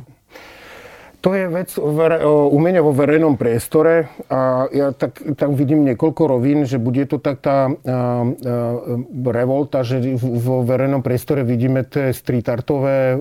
To 1.19 1.35
je 1.35 1.51
vec 1.51 1.75
umenia 2.55 2.79
vo 2.79 2.95
verejnom 2.95 3.35
priestore 3.35 4.07
a 4.31 4.71
ja 4.71 4.95
tak, 4.95 5.19
tak 5.35 5.51
vidím 5.51 5.83
niekoľko 5.83 6.23
rovín, 6.31 6.63
že 6.63 6.79
bude 6.79 7.03
to 7.11 7.19
tak 7.19 7.43
tá 7.43 7.67
a, 7.67 7.73
a, 7.75 7.75
revolta, 9.35 9.83
že 9.83 9.99
vo 10.15 10.63
verejnom 10.63 11.03
priestore 11.03 11.43
vidíme 11.43 11.83
tie 11.83 12.15
street 12.15 12.47
artové 12.47 13.19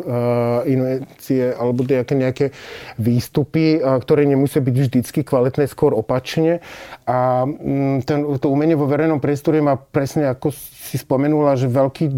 invencie 0.69 1.49
alebo 1.57 1.81
nejaké, 1.89 2.13
nejaké 2.13 2.45
výstupy, 3.01 3.81
a, 3.81 3.97
ktoré 3.97 4.29
nemusia 4.29 4.62
byť 4.62 4.75
vždycky 4.77 5.19
kvalitné, 5.25 5.65
skôr 5.65 5.97
opačne. 5.97 6.62
A 7.10 7.49
ten, 8.05 8.19
to 8.38 8.47
umenie 8.53 8.77
vo 8.77 8.86
verejnom 8.86 9.17
priestore 9.17 9.57
má 9.57 9.73
presne, 9.73 10.29
ako 10.29 10.53
si 10.88 11.02
spomenula, 11.02 11.60
že 11.60 11.67
veľký, 11.67 12.13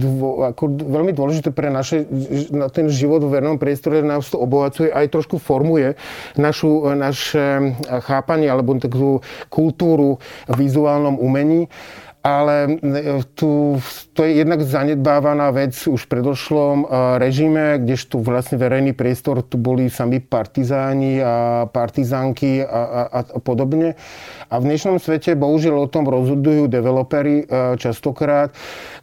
ako 0.54 0.64
veľmi 0.78 1.16
dôležité 1.16 1.56
pre 1.56 1.72
naše, 1.72 2.06
na 2.52 2.68
ten 2.68 2.92
život 2.92 3.24
vo 3.26 3.32
verejnom 3.32 3.58
priestore 3.58 4.04
nás 4.06 4.30
to 4.30 4.38
obohacuje 4.38 4.92
aj 4.92 5.08
trošku 5.10 5.40
formu 5.40 5.70
formuje 5.70 5.94
našu, 6.34 6.98
naše 6.98 7.78
chápanie 7.86 8.50
alebo 8.50 8.74
takú 8.82 9.22
kultúru 9.54 10.18
v 10.50 10.56
vizuálnom 10.66 11.22
umení 11.22 11.70
ale 12.30 12.56
tu, 13.34 13.82
to 14.14 14.22
je 14.22 14.38
jednak 14.46 14.62
zanedbávaná 14.62 15.50
vec 15.50 15.74
už 15.88 16.06
v 16.06 16.12
predošlom 16.14 16.78
e, 16.84 16.86
režime, 17.18 17.82
kdežto 17.82 18.22
vlastne 18.22 18.62
verejný 18.62 18.94
priestor 18.94 19.42
tu 19.42 19.58
boli 19.58 19.90
sami 19.90 20.22
partizáni 20.22 21.18
a 21.18 21.66
partizánky 21.66 22.62
a, 22.62 22.82
a, 23.10 23.20
a 23.26 23.40
podobne. 23.42 23.98
A 24.50 24.62
v 24.62 24.68
dnešnom 24.70 25.02
svete 25.02 25.34
bohužiaľ 25.34 25.86
o 25.86 25.92
tom 25.92 26.06
rozhodujú 26.06 26.70
developery 26.70 27.44
e, 27.44 27.76
častokrát, 27.82 28.54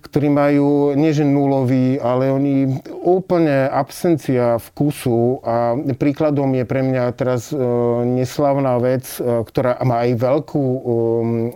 ktorí 0.06 0.30
majú 0.30 0.94
nie 0.94 1.10
že 1.10 1.26
nulový, 1.26 1.98
ale 1.98 2.30
oni 2.30 2.78
úplne 3.02 3.66
absencia 3.66 4.60
vkusu 4.60 5.42
a 5.42 5.74
príkladom 5.98 6.54
je 6.54 6.64
pre 6.68 6.84
mňa 6.84 7.04
teraz 7.18 7.50
e, 7.50 7.58
neslavná 8.04 8.78
vec, 8.78 9.08
ktorá 9.18 9.80
má 9.82 10.04
aj 10.04 10.10
veľkú, 10.20 10.64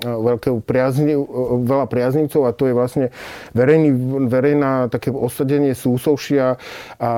veľkú 0.01 0.65
priazni, 0.65 1.13
veľa 1.65 1.87
priaznivcov 1.87 2.43
a 2.47 2.57
to 2.57 2.69
je 2.71 2.75
vlastne 2.75 3.07
verejný, 3.57 3.91
verejná 4.29 4.89
také 4.89 5.13
osadenie 5.13 5.77
súsovšia 5.77 6.57
a 7.01 7.11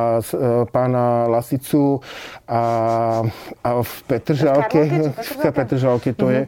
pána 0.71 1.27
Lasicu 1.29 2.01
a, 2.49 2.63
a 3.63 3.71
v 3.83 3.93
Petržalke, 4.07 4.81
v 5.13 5.51
Petržalke 5.53 6.11
to 6.13 6.31
je. 6.31 6.43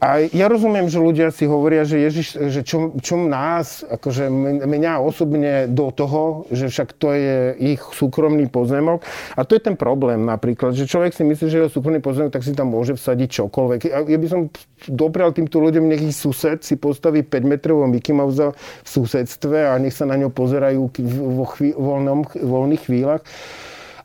A 0.00 0.24
ja 0.32 0.48
rozumiem, 0.48 0.88
že 0.88 0.96
ľudia 0.96 1.28
si 1.28 1.44
hovoria, 1.44 1.84
že 1.84 2.00
Ježiš, 2.00 2.40
že 2.48 2.64
čo, 2.64 2.96
čo 3.04 3.20
nás, 3.20 3.84
akože 3.84 4.32
mňa 4.64 4.96
osobne 4.96 5.68
do 5.68 5.92
toho, 5.92 6.48
že 6.48 6.72
však 6.72 6.96
to 6.96 7.12
je 7.12 7.36
ich 7.76 7.80
súkromný 7.84 8.48
pozemok. 8.48 9.04
A 9.36 9.44
to 9.44 9.60
je 9.60 9.60
ten 9.60 9.76
problém 9.76 10.24
napríklad, 10.24 10.72
že 10.72 10.88
človek 10.88 11.12
si 11.12 11.20
myslí, 11.20 11.46
že 11.52 11.58
je 11.68 11.74
súkromný 11.76 12.00
pozemok, 12.00 12.32
tak 12.32 12.48
si 12.48 12.56
tam 12.56 12.72
môže 12.72 12.96
vsadiť 12.96 13.28
čokoľvek. 13.44 13.80
Ja 14.08 14.18
by 14.18 14.26
som 14.32 14.48
doprial 14.88 15.36
týmto 15.36 15.60
ľuďom, 15.60 15.84
nech 15.84 16.00
ich 16.00 16.16
sused 16.16 16.64
si 16.64 16.80
postaví 16.80 17.20
5 17.20 17.44
metrového 17.44 17.84
Mickey 17.84 18.16
Mouse 18.16 18.56
v 18.56 18.88
susedstve 18.88 19.68
a 19.68 19.76
nech 19.76 19.92
sa 19.92 20.08
na 20.08 20.16
ňo 20.16 20.32
pozerajú 20.32 20.80
vo 21.36 21.44
chví, 21.44 21.76
voľnom, 21.76 22.24
voľných 22.40 22.88
chvíľach. 22.88 23.20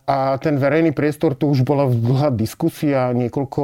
A 0.06 0.38
ten 0.38 0.62
verejný 0.62 0.94
priestor, 0.94 1.34
tu 1.34 1.50
už 1.50 1.66
bola 1.66 1.90
dlhá 1.90 2.30
diskusia, 2.30 3.10
niekoľko 3.10 3.64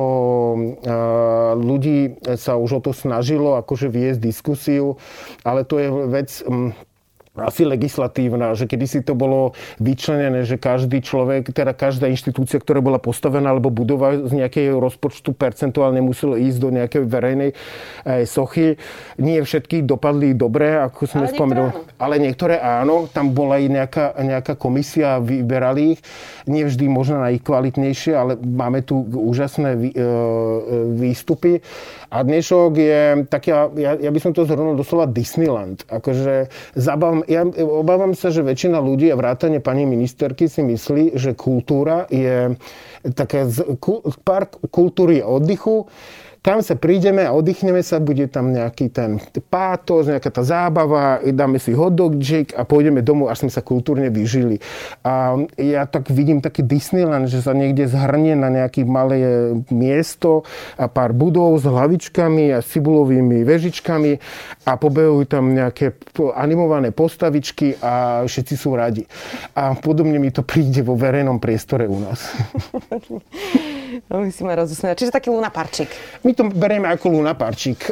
ľudí 1.53 2.17
sa 2.33 2.57
už 2.57 2.81
o 2.81 2.81
to 2.81 2.97
snažilo, 2.97 3.61
akože 3.61 3.93
viesť 3.93 4.17
diskusiu, 4.17 4.97
ale 5.45 5.61
to 5.61 5.77
je 5.77 5.87
vec 6.09 6.29
asi 7.31 7.63
legislatívna, 7.63 8.51
že 8.59 8.67
kedy 8.67 8.85
si 8.91 8.99
to 8.99 9.15
bolo 9.15 9.55
vyčlenené, 9.79 10.43
že 10.43 10.59
každý 10.59 10.99
človek, 10.99 11.55
teda 11.55 11.71
každá 11.71 12.11
inštitúcia, 12.11 12.59
ktorá 12.59 12.83
bola 12.83 12.99
postavená 12.99 13.55
alebo 13.55 13.71
budova 13.71 14.19
z 14.27 14.35
nejakého 14.35 14.75
rozpočtu 14.83 15.31
percentuálne 15.31 16.03
muselo 16.03 16.35
ísť 16.35 16.59
do 16.59 16.69
nejakej 16.75 17.03
verejnej 17.07 17.51
e, 17.55 18.27
sochy. 18.27 18.75
Nie 19.15 19.47
všetky 19.47 19.87
dopadli 19.87 20.35
dobre, 20.35 20.75
ako 20.75 21.07
sme 21.07 21.31
spomenuli. 21.31 21.71
Ale 22.03 22.19
niektoré 22.19 22.59
áno. 22.59 23.07
Tam 23.07 23.31
bola 23.31 23.63
aj 23.63 23.65
nejaká, 23.79 24.05
nejaká 24.19 24.53
komisia, 24.59 25.23
vyberali 25.23 25.95
ich. 25.95 25.99
Nie 26.51 26.67
vždy 26.67 26.91
možno 26.91 27.23
najkvalitnejšie, 27.23 28.11
ale 28.11 28.35
máme 28.35 28.83
tu 28.83 29.07
úžasné 29.07 29.79
vý, 29.79 29.89
e, 29.95 30.03
výstupy. 30.99 31.63
A 32.11 32.27
dnešok 32.27 32.71
je 32.75 33.01
taký, 33.31 33.55
ja, 33.79 33.95
ja 33.95 34.11
by 34.11 34.19
som 34.19 34.35
to 34.35 34.43
zhrnul 34.43 34.75
doslova 34.75 35.07
Disneyland. 35.07 35.87
Akože 35.87 36.51
zabav, 36.75 37.23
ja 37.31 37.47
obávam 37.63 38.11
sa, 38.11 38.27
že 38.27 38.43
väčšina 38.43 38.83
ľudí 38.83 39.07
a 39.07 39.15
vrátane 39.15 39.63
pani 39.63 39.87
ministerky 39.87 40.51
si 40.51 40.59
myslí, 40.67 41.15
že 41.15 41.31
kultúra 41.31 42.03
je 42.11 42.59
také 43.15 43.47
park 44.27 44.59
kultúry 44.67 45.23
a 45.23 45.31
oddychu, 45.31 45.87
tam 46.41 46.65
sa 46.65 46.73
prídeme 46.73 47.21
a 47.21 47.37
oddychneme 47.37 47.85
sa, 47.85 48.01
bude 48.01 48.25
tam 48.25 48.49
nejaký 48.49 48.89
ten 48.89 49.21
pátos, 49.53 50.09
nejaká 50.09 50.33
tá 50.33 50.41
zábava, 50.41 51.21
dáme 51.21 51.61
si 51.61 51.69
hotdogčik 51.69 52.57
a 52.57 52.65
pôjdeme 52.65 53.05
domov, 53.05 53.29
až 53.29 53.45
sme 53.45 53.53
sa 53.53 53.61
kultúrne 53.61 54.09
vyžili. 54.09 54.57
A 55.05 55.37
ja 55.61 55.85
tak 55.85 56.09
vidím 56.09 56.41
taký 56.41 56.65
Disneyland, 56.65 57.29
že 57.29 57.45
sa 57.45 57.53
niekde 57.53 57.85
zhrnie 57.85 58.33
na 58.33 58.49
nejaké 58.49 58.81
malé 58.81 59.53
miesto 59.69 60.41
a 60.81 60.89
pár 60.89 61.13
budov 61.13 61.61
s 61.61 61.69
hlavičkami 61.69 62.57
a 62.57 62.65
cibulovými 62.65 63.45
vežičkami 63.45 64.11
a 64.65 64.71
pobehujú 64.81 65.29
tam 65.29 65.53
nejaké 65.53 65.93
animované 66.33 66.89
postavičky 66.89 67.77
a 67.85 68.25
všetci 68.25 68.53
sú 68.57 68.73
radi. 68.73 69.05
A 69.53 69.77
podobne 69.77 70.17
mi 70.17 70.33
to 70.33 70.41
príde 70.41 70.81
vo 70.81 70.97
verejnom 70.97 71.37
priestore 71.37 71.85
u 71.85 72.01
nás. 72.01 72.33
No, 74.07 74.23
musíme 74.23 74.55
rozusmiať. 74.55 75.03
Čiže 75.03 75.11
taký 75.11 75.27
lunaparčík. 75.33 75.91
My 76.23 76.31
to 76.31 76.47
berieme 76.47 76.87
ako 76.87 77.11
lunaparčík. 77.11 77.91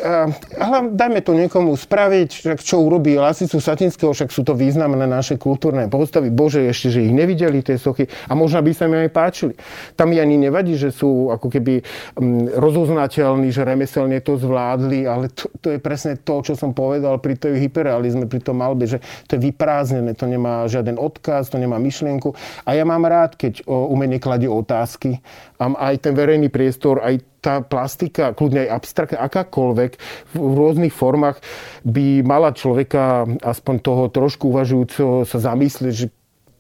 Ale 0.56 0.96
dajme 0.96 1.20
to 1.20 1.36
niekomu 1.36 1.76
spraviť, 1.76 2.56
čo 2.64 2.80
urobí 2.80 3.20
Lasicu 3.20 3.60
Satinského, 3.60 4.16
však 4.16 4.32
sú 4.32 4.48
to 4.48 4.56
významné 4.56 5.04
naše 5.04 5.36
kultúrne 5.36 5.92
postavy. 5.92 6.32
Bože, 6.32 6.64
ešte, 6.64 6.88
že 6.88 7.04
ich 7.04 7.12
nevideli 7.12 7.60
tie 7.60 7.76
sochy 7.76 8.08
a 8.28 8.34
možno 8.38 8.64
by 8.64 8.72
sa 8.72 8.88
mi 8.88 8.96
aj 9.04 9.12
páčili. 9.12 9.54
Tam 10.00 10.08
mi 10.08 10.22
ani 10.24 10.40
nevadí, 10.40 10.80
že 10.80 10.96
sú 10.96 11.36
ako 11.36 11.52
keby 11.52 11.84
mm, 12.16 12.56
rozoznateľní, 12.56 13.52
že 13.52 13.68
remeselne 13.68 14.24
to 14.24 14.40
zvládli, 14.40 15.04
ale 15.04 15.28
to, 15.34 15.52
to 15.60 15.76
je 15.76 15.80
presne 15.84 16.16
to, 16.22 16.40
čo 16.46 16.54
som 16.56 16.72
povedal 16.72 17.20
pri 17.20 17.36
tej 17.36 17.60
hyperrealizme, 17.68 18.30
pri 18.30 18.40
tom 18.40 18.64
malbe, 18.64 18.88
že 18.88 19.04
to 19.28 19.36
je 19.36 19.52
vyprázdnené, 19.52 20.16
to 20.16 20.30
nemá 20.30 20.64
žiaden 20.72 20.96
odkaz, 20.96 21.52
to 21.52 21.60
nemá 21.60 21.76
myšlienku. 21.76 22.32
A 22.64 22.78
ja 22.78 22.88
mám 22.88 23.04
rád, 23.04 23.36
keď 23.36 23.68
umenie 23.68 24.22
kladie 24.22 24.48
otázky 24.48 25.20
a 25.60 25.89
aj 25.90 25.98
ten 26.06 26.14
verejný 26.14 26.54
priestor, 26.54 27.02
aj 27.02 27.16
tá 27.40 27.64
plastika, 27.64 28.36
kľudne 28.36 28.68
aj 28.68 28.74
abstraktná, 28.84 29.18
akákoľvek, 29.26 29.92
v 30.36 30.54
rôznych 30.54 30.94
formách 30.94 31.40
by 31.88 32.22
mala 32.22 32.52
človeka, 32.52 33.26
aspoň 33.40 33.76
toho 33.80 34.04
trošku 34.12 34.52
uvažujúceho, 34.52 35.24
sa 35.24 35.40
zamyslieť, 35.40 35.94
že 35.96 36.08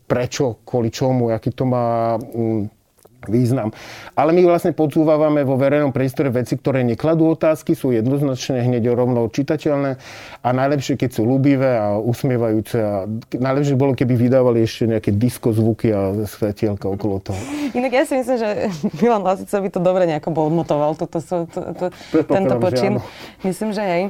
prečo, 0.10 0.65
kvôli 0.65 0.89
čomu, 0.89 1.30
aký 1.30 1.54
to 1.54 1.70
má 1.70 2.18
mm, 2.18 2.79
význam. 3.27 3.75
Ale 4.15 4.32
my 4.32 4.47
vlastne 4.47 4.71
podsúvávame 4.71 5.43
vo 5.43 5.60
verejnom 5.60 5.91
priestore 5.91 6.32
veci, 6.32 6.55
ktoré 6.55 6.86
nekladú 6.88 7.27
otázky, 7.36 7.75
sú 7.75 7.91
jednoznačne 7.91 8.63
hneď 8.63 8.95
rovno 8.95 9.27
čitateľné 9.27 9.99
a 10.39 10.49
najlepšie, 10.55 10.95
keď 10.95 11.10
sú 11.19 11.27
ľúbivé 11.27 11.75
a 11.75 11.99
usmievajúce. 11.99 12.77
A 12.79 12.93
najlepšie 13.36 13.75
bolo, 13.75 13.97
keby 13.97 14.15
vydávali 14.15 14.63
ešte 14.63 14.88
nejaké 14.88 15.12
disko 15.12 15.51
zvuky 15.51 15.91
a 15.91 16.23
svetielka 16.23 16.88
okolo 16.88 17.19
toho. 17.19 17.41
Inak 17.75 17.91
ja 17.91 18.03
si 18.08 18.15
myslím, 18.15 18.38
že 18.39 18.49
Milan 19.03 19.25
Lasica 19.25 19.60
by 19.60 19.69
to 19.73 19.79
dobre 19.84 20.08
nejako 20.08 20.32
bolmotoval, 20.32 20.95
toto, 20.95 21.19
to, 21.19 21.47
to, 21.51 21.60
to, 21.75 21.86
tento 22.23 22.55
počin. 22.62 23.03
Myslím, 23.43 23.75
že 23.75 23.84
hej. 23.84 24.03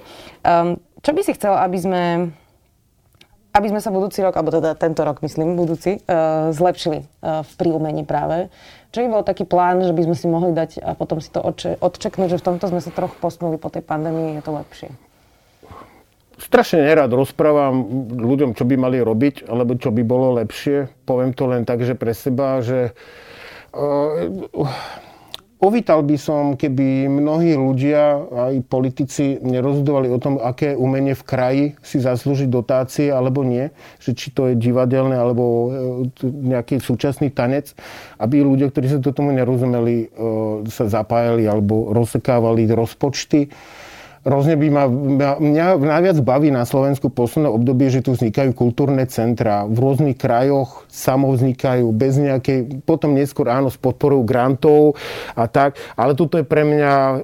Um, 0.46 0.78
čo 1.00 1.16
by 1.16 1.22
si 1.24 1.32
chcel, 1.34 1.56
aby 1.56 1.78
sme 1.80 2.02
aby 3.50 3.68
sme 3.68 3.82
sa 3.82 3.90
budúci 3.90 4.22
rok, 4.22 4.38
alebo 4.38 4.54
teda 4.54 4.78
tento 4.78 5.02
rok, 5.02 5.26
myslím, 5.26 5.58
budúci, 5.58 6.06
uh, 6.06 6.54
zlepšili 6.54 7.02
uh, 7.02 7.42
v 7.42 7.52
príumení 7.58 8.06
práve. 8.06 8.54
Čo 8.94 9.06
by 9.06 9.08
bol 9.10 9.24
taký 9.26 9.46
plán, 9.46 9.82
že 9.82 9.94
by 9.94 10.02
sme 10.06 10.16
si 10.18 10.26
mohli 10.30 10.52
dať 10.54 10.82
a 10.82 10.94
potom 10.94 11.18
si 11.18 11.34
to 11.34 11.42
odče- 11.42 11.78
odčeknúť, 11.82 12.38
že 12.38 12.40
v 12.42 12.46
tomto 12.46 12.70
sme 12.70 12.82
sa 12.82 12.94
trochu 12.94 13.18
posnuli 13.18 13.58
po 13.58 13.74
tej 13.74 13.82
pandémii, 13.82 14.38
je 14.38 14.44
to 14.46 14.54
lepšie? 14.54 14.90
Strašne 16.40 16.88
nerád 16.88 17.12
rozprávam 17.12 17.84
ľuďom, 18.16 18.56
čo 18.56 18.64
by 18.64 18.80
mali 18.80 19.04
robiť, 19.04 19.50
alebo 19.50 19.76
čo 19.76 19.92
by 19.92 20.02
bolo 20.08 20.40
lepšie. 20.40 20.88
Poviem 21.04 21.36
to 21.36 21.52
len 21.52 21.68
tak, 21.68 21.84
že 21.84 22.00
pre 22.00 22.16
seba, 22.16 22.64
že 22.64 22.96
uh, 23.76 24.30
Ovítal 25.60 26.08
by 26.08 26.16
som, 26.16 26.56
keby 26.56 27.12
mnohí 27.12 27.52
ľudia, 27.52 28.16
aj 28.32 28.64
politici, 28.72 29.44
nerozhodovali 29.44 30.08
o 30.08 30.16
tom, 30.16 30.40
aké 30.40 30.72
umenie 30.72 31.12
v 31.12 31.28
kraji 31.28 31.66
si 31.84 32.00
zaslúži 32.00 32.48
dotácie 32.48 33.12
alebo 33.12 33.44
nie, 33.44 33.68
že 34.00 34.16
či 34.16 34.32
to 34.32 34.48
je 34.48 34.56
divadelné 34.56 35.20
alebo 35.20 35.44
e, 35.44 35.70
nejaký 36.24 36.80
súčasný 36.80 37.36
tanec, 37.36 37.76
aby 38.24 38.40
ľudia, 38.40 38.72
ktorí 38.72 38.88
sa 38.88 39.04
do 39.04 39.12
tomu 39.12 39.36
nerozumeli, 39.36 40.08
e, 40.08 40.68
sa 40.72 40.88
zapájali 40.88 41.44
alebo 41.44 41.92
rozsekávali 41.92 42.64
rozpočty 42.72 43.52
Hrozne 44.28 44.60
by 44.60 44.68
ma, 44.68 44.84
mňa 45.40 45.80
najviac 45.80 46.18
baví 46.20 46.52
na 46.52 46.68
Slovensku 46.68 47.08
posledné 47.08 47.48
obdobie, 47.48 47.88
že 47.88 48.04
tu 48.04 48.12
vznikajú 48.12 48.52
kultúrne 48.52 49.08
centra. 49.08 49.64
V 49.64 49.80
rôznych 49.80 50.20
krajoch 50.20 50.84
samo 50.92 51.32
vznikajú, 51.32 51.88
bez 51.96 52.20
nejakej, 52.20 52.84
potom 52.84 53.16
neskôr 53.16 53.48
áno, 53.48 53.72
s 53.72 53.80
podporou 53.80 54.28
grantov 54.28 55.00
a 55.40 55.48
tak. 55.48 55.80
Ale 55.96 56.20
toto 56.20 56.36
je 56.36 56.44
pre 56.44 56.68
mňa, 56.68 56.94
e, 57.16 57.20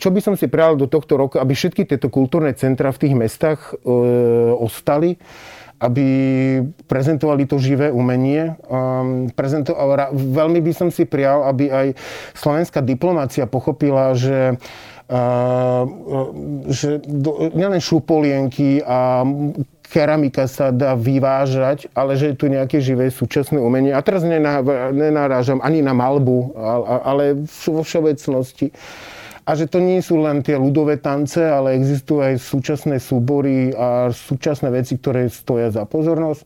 čo 0.00 0.08
by 0.08 0.20
som 0.24 0.34
si 0.40 0.48
prijal 0.48 0.80
do 0.80 0.88
tohto 0.88 1.20
roku, 1.20 1.36
aby 1.36 1.52
všetky 1.52 1.84
tieto 1.84 2.08
kultúrne 2.08 2.56
centra 2.56 2.88
v 2.96 3.00
tých 3.04 3.14
mestách 3.14 3.76
e, 3.76 3.92
ostali 4.56 5.20
aby 5.76 6.06
prezentovali 6.88 7.44
to 7.44 7.60
živé 7.60 7.92
umenie. 7.92 8.56
Um, 8.68 9.28
veľmi 10.12 10.60
by 10.64 10.72
som 10.72 10.88
si 10.88 11.04
prijal, 11.04 11.44
aby 11.44 11.68
aj 11.68 11.86
slovenská 12.32 12.80
diplomácia 12.80 13.44
pochopila, 13.44 14.16
že 14.16 14.56
že 16.66 16.98
do, 17.06 17.54
nielen 17.54 17.78
šupolienky 17.78 18.82
a 18.82 19.22
keramika 19.86 20.50
sa 20.50 20.74
dá 20.74 20.98
vyvážať, 20.98 21.86
ale 21.94 22.18
že 22.18 22.34
je 22.34 22.38
tu 22.38 22.50
nejaké 22.50 22.82
živé 22.82 23.06
súčasné 23.14 23.62
umenie. 23.62 23.94
A 23.94 24.02
teraz 24.02 24.26
nenarážam 24.26 25.62
ani 25.62 25.78
na 25.78 25.94
malbu, 25.94 26.58
ale 27.06 27.38
vo 27.46 27.86
všeobecnosti. 27.86 28.74
A 29.46 29.54
že 29.54 29.70
to 29.70 29.78
nie 29.78 30.02
sú 30.02 30.18
len 30.18 30.42
tie 30.42 30.58
ľudové 30.58 30.98
tance, 30.98 31.38
ale 31.38 31.78
existujú 31.78 32.18
aj 32.18 32.34
súčasné 32.42 32.98
súbory 32.98 33.70
a 33.70 34.10
súčasné 34.10 34.74
veci, 34.74 34.98
ktoré 34.98 35.30
stoja 35.30 35.70
za 35.70 35.86
pozornosť. 35.86 36.42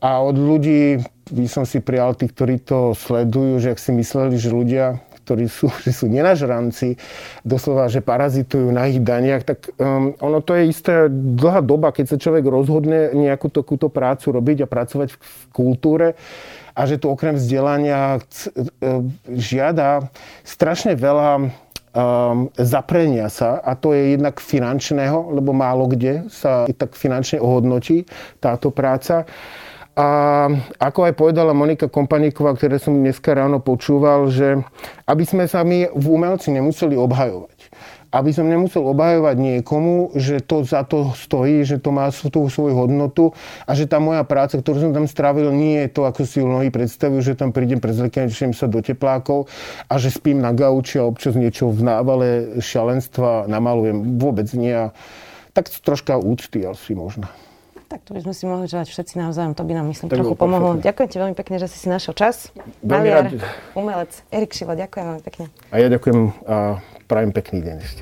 A 0.00 0.18
od 0.24 0.34
ľudí 0.34 0.98
by 1.28 1.46
som 1.46 1.68
si 1.68 1.78
prijal 1.84 2.16
tých, 2.16 2.32
ktorí 2.32 2.64
to 2.64 2.96
sledujú, 2.96 3.60
že 3.60 3.76
ak 3.76 3.78
si 3.78 3.92
mysleli, 3.92 4.40
že 4.40 4.48
ľudia 4.48 4.98
ktorí 5.22 5.46
sú, 5.46 5.70
že 5.86 5.94
sú 5.94 6.10
nenažranci, 6.10 6.98
doslova, 7.46 7.86
že 7.86 8.02
parazitujú 8.02 8.74
na 8.74 8.90
ich 8.90 8.98
daniach, 8.98 9.46
tak 9.46 9.70
um, 9.78 10.18
ono 10.18 10.42
to 10.42 10.58
je 10.58 10.68
isté 10.68 11.06
dlhá 11.08 11.62
doba, 11.62 11.94
keď 11.94 12.14
sa 12.14 12.16
človek 12.18 12.42
rozhodne 12.42 13.14
nejakú 13.14 13.48
takúto 13.48 13.86
prácu 13.86 14.34
robiť 14.34 14.66
a 14.66 14.70
pracovať 14.70 15.08
v, 15.14 15.16
v 15.16 15.42
kultúre 15.54 16.18
a 16.74 16.80
že 16.88 16.96
tu 16.96 17.12
okrem 17.12 17.36
vzdelania 17.36 18.16
e, 18.16 18.20
žiada 19.28 20.08
strašne 20.40 20.96
veľa 20.96 21.52
um, 21.92 22.48
zaprenia 22.56 23.28
sa 23.28 23.60
a 23.60 23.76
to 23.76 23.92
je 23.92 24.16
jednak 24.16 24.40
finančného, 24.40 25.32
lebo 25.32 25.52
málo 25.52 25.88
kde 25.88 26.26
sa 26.32 26.64
tak 26.68 26.96
finančne 26.96 27.38
ohodnotí 27.40 28.08
táto 28.40 28.72
práca. 28.72 29.28
A 29.92 30.48
ako 30.80 31.04
aj 31.04 31.14
povedala 31.20 31.52
Monika 31.52 31.84
Kompaníková, 31.84 32.56
ktoré 32.56 32.80
som 32.80 32.96
dneska 32.96 33.36
ráno 33.36 33.60
počúval, 33.60 34.32
že 34.32 34.64
aby 35.04 35.24
sme 35.28 35.44
sa 35.44 35.60
my 35.68 35.92
v 35.92 36.06
umelci 36.08 36.48
nemuseli 36.48 36.96
obhajovať. 36.96 37.51
Aby 38.12 38.36
som 38.36 38.44
nemusel 38.44 38.84
obhajovať 38.84 39.36
niekomu, 39.40 40.12
že 40.12 40.44
to 40.44 40.68
za 40.68 40.84
to 40.84 41.16
stojí, 41.16 41.64
že 41.64 41.80
to 41.80 41.88
má 41.96 42.12
tú 42.12 42.44
svoju 42.44 42.76
hodnotu 42.76 43.32
a 43.64 43.72
že 43.72 43.88
tá 43.88 43.96
moja 43.96 44.20
práca, 44.28 44.60
ktorú 44.60 44.84
som 44.84 44.92
tam 44.92 45.08
strávil, 45.08 45.48
nie 45.48 45.88
je 45.88 45.96
to, 45.96 46.04
ako 46.04 46.28
si 46.28 46.44
mnohí 46.44 46.68
predstavujú, 46.68 47.24
že 47.24 47.40
tam 47.40 47.56
prídem 47.56 47.80
prezleknem 47.80 48.28
sa 48.52 48.68
do 48.68 48.84
teplákov 48.84 49.48
a 49.88 49.96
že 49.96 50.12
spím 50.12 50.44
na 50.44 50.52
gauči 50.52 51.00
a 51.00 51.08
občas 51.08 51.32
niečo 51.32 51.72
v 51.72 51.80
návale 51.80 52.28
šialenstva 52.60 53.48
namalujem. 53.48 54.20
Vôbec 54.20 54.52
nie. 54.52 54.76
Tak 55.56 55.72
troška 55.80 56.20
úcty 56.20 56.68
asi 56.68 56.92
možno. 56.92 57.28
Tak 57.92 58.08
to 58.08 58.16
by 58.16 58.24
sme 58.24 58.32
si 58.32 58.48
mohli 58.48 58.64
želať 58.72 58.88
všetci 58.88 59.20
navzájom, 59.20 59.52
to 59.52 59.68
by 59.68 59.76
nám 59.76 59.84
myslím 59.92 60.08
tak 60.08 60.24
trochu 60.24 60.32
pomohlo. 60.32 60.80
Perfektne. 60.80 60.88
Ďakujem 60.88 61.08
ti 61.12 61.16
veľmi 61.20 61.36
pekne, 61.36 61.56
že 61.60 61.68
si 61.68 61.76
si 61.76 61.92
našiel 61.92 62.16
čas. 62.16 62.48
Maliar, 62.80 63.28
umelec, 63.76 64.16
Erik 64.32 64.56
Šivo, 64.56 64.72
ďakujem 64.72 65.04
veľmi 65.12 65.22
pekne. 65.28 65.52
A 65.68 65.76
ja 65.76 65.92
ďakujem 65.92 66.18
a 66.48 66.80
prajem 67.04 67.36
pekný 67.36 67.60
deň 67.60 67.76
ešte. 67.84 68.00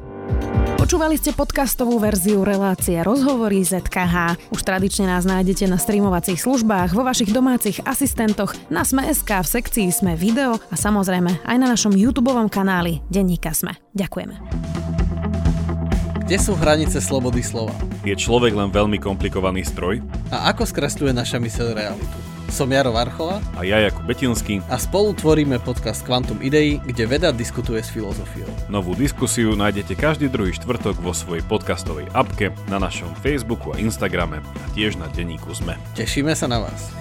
Počúvali 0.79 1.19
ste 1.19 1.35
podcastovú 1.35 1.99
verziu 1.99 2.47
relácie 2.47 3.03
Rozhovory 3.03 3.67
ZKH. 3.67 4.39
Už 4.55 4.63
tradične 4.63 5.11
nás 5.11 5.27
nájdete 5.27 5.67
na 5.67 5.75
streamovacích 5.75 6.39
službách, 6.39 6.95
vo 6.95 7.03
vašich 7.03 7.35
domácich 7.35 7.83
asistentoch, 7.83 8.55
na 8.71 8.87
Sme.sk, 8.87 9.27
v 9.27 9.49
sekcii 9.59 9.91
Sme 9.91 10.15
video 10.15 10.55
a 10.71 10.79
samozrejme 10.79 11.43
aj 11.43 11.57
na 11.59 11.67
našom 11.67 11.99
YouTube 11.99 12.31
kanáli 12.47 13.03
Denníka 13.11 13.51
Sme. 13.51 13.75
Ďakujeme. 13.99 15.00
Kde 16.31 16.47
sú 16.47 16.55
hranice 16.55 17.03
slobody 17.03 17.43
slova? 17.43 17.75
Je 18.07 18.15
človek 18.15 18.55
len 18.55 18.71
veľmi 18.71 19.03
komplikovaný 19.03 19.67
stroj? 19.67 19.99
A 20.31 20.55
ako 20.55 20.63
skresľuje 20.63 21.11
naša 21.11 21.43
myseľ 21.43 21.75
realitu? 21.75 22.17
Som 22.55 22.71
Jaro 22.71 22.95
Varchola 22.95 23.43
a 23.59 23.67
ja 23.67 23.83
Jakub 23.83 24.07
Betinský 24.07 24.63
a 24.71 24.79
spolu 24.79 25.11
tvoríme 25.11 25.59
podcast 25.59 26.07
Quantum 26.07 26.39
Idei, 26.39 26.79
kde 26.87 27.11
veda 27.11 27.35
diskutuje 27.35 27.83
s 27.83 27.91
filozofiou. 27.91 28.47
Novú 28.71 28.95
diskusiu 28.95 29.59
nájdete 29.59 29.99
každý 29.99 30.31
druhý 30.31 30.55
štvrtok 30.55 31.03
vo 31.03 31.11
svojej 31.11 31.43
podcastovej 31.51 32.07
apke, 32.15 32.55
na 32.71 32.79
našom 32.79 33.11
Facebooku 33.19 33.75
a 33.75 33.83
Instagrame 33.83 34.39
a 34.39 34.67
tiež 34.79 35.03
na 35.03 35.11
denníku 35.11 35.51
ZME. 35.51 35.75
Tešíme 35.99 36.31
sa 36.39 36.47
na 36.47 36.63
vás. 36.63 36.95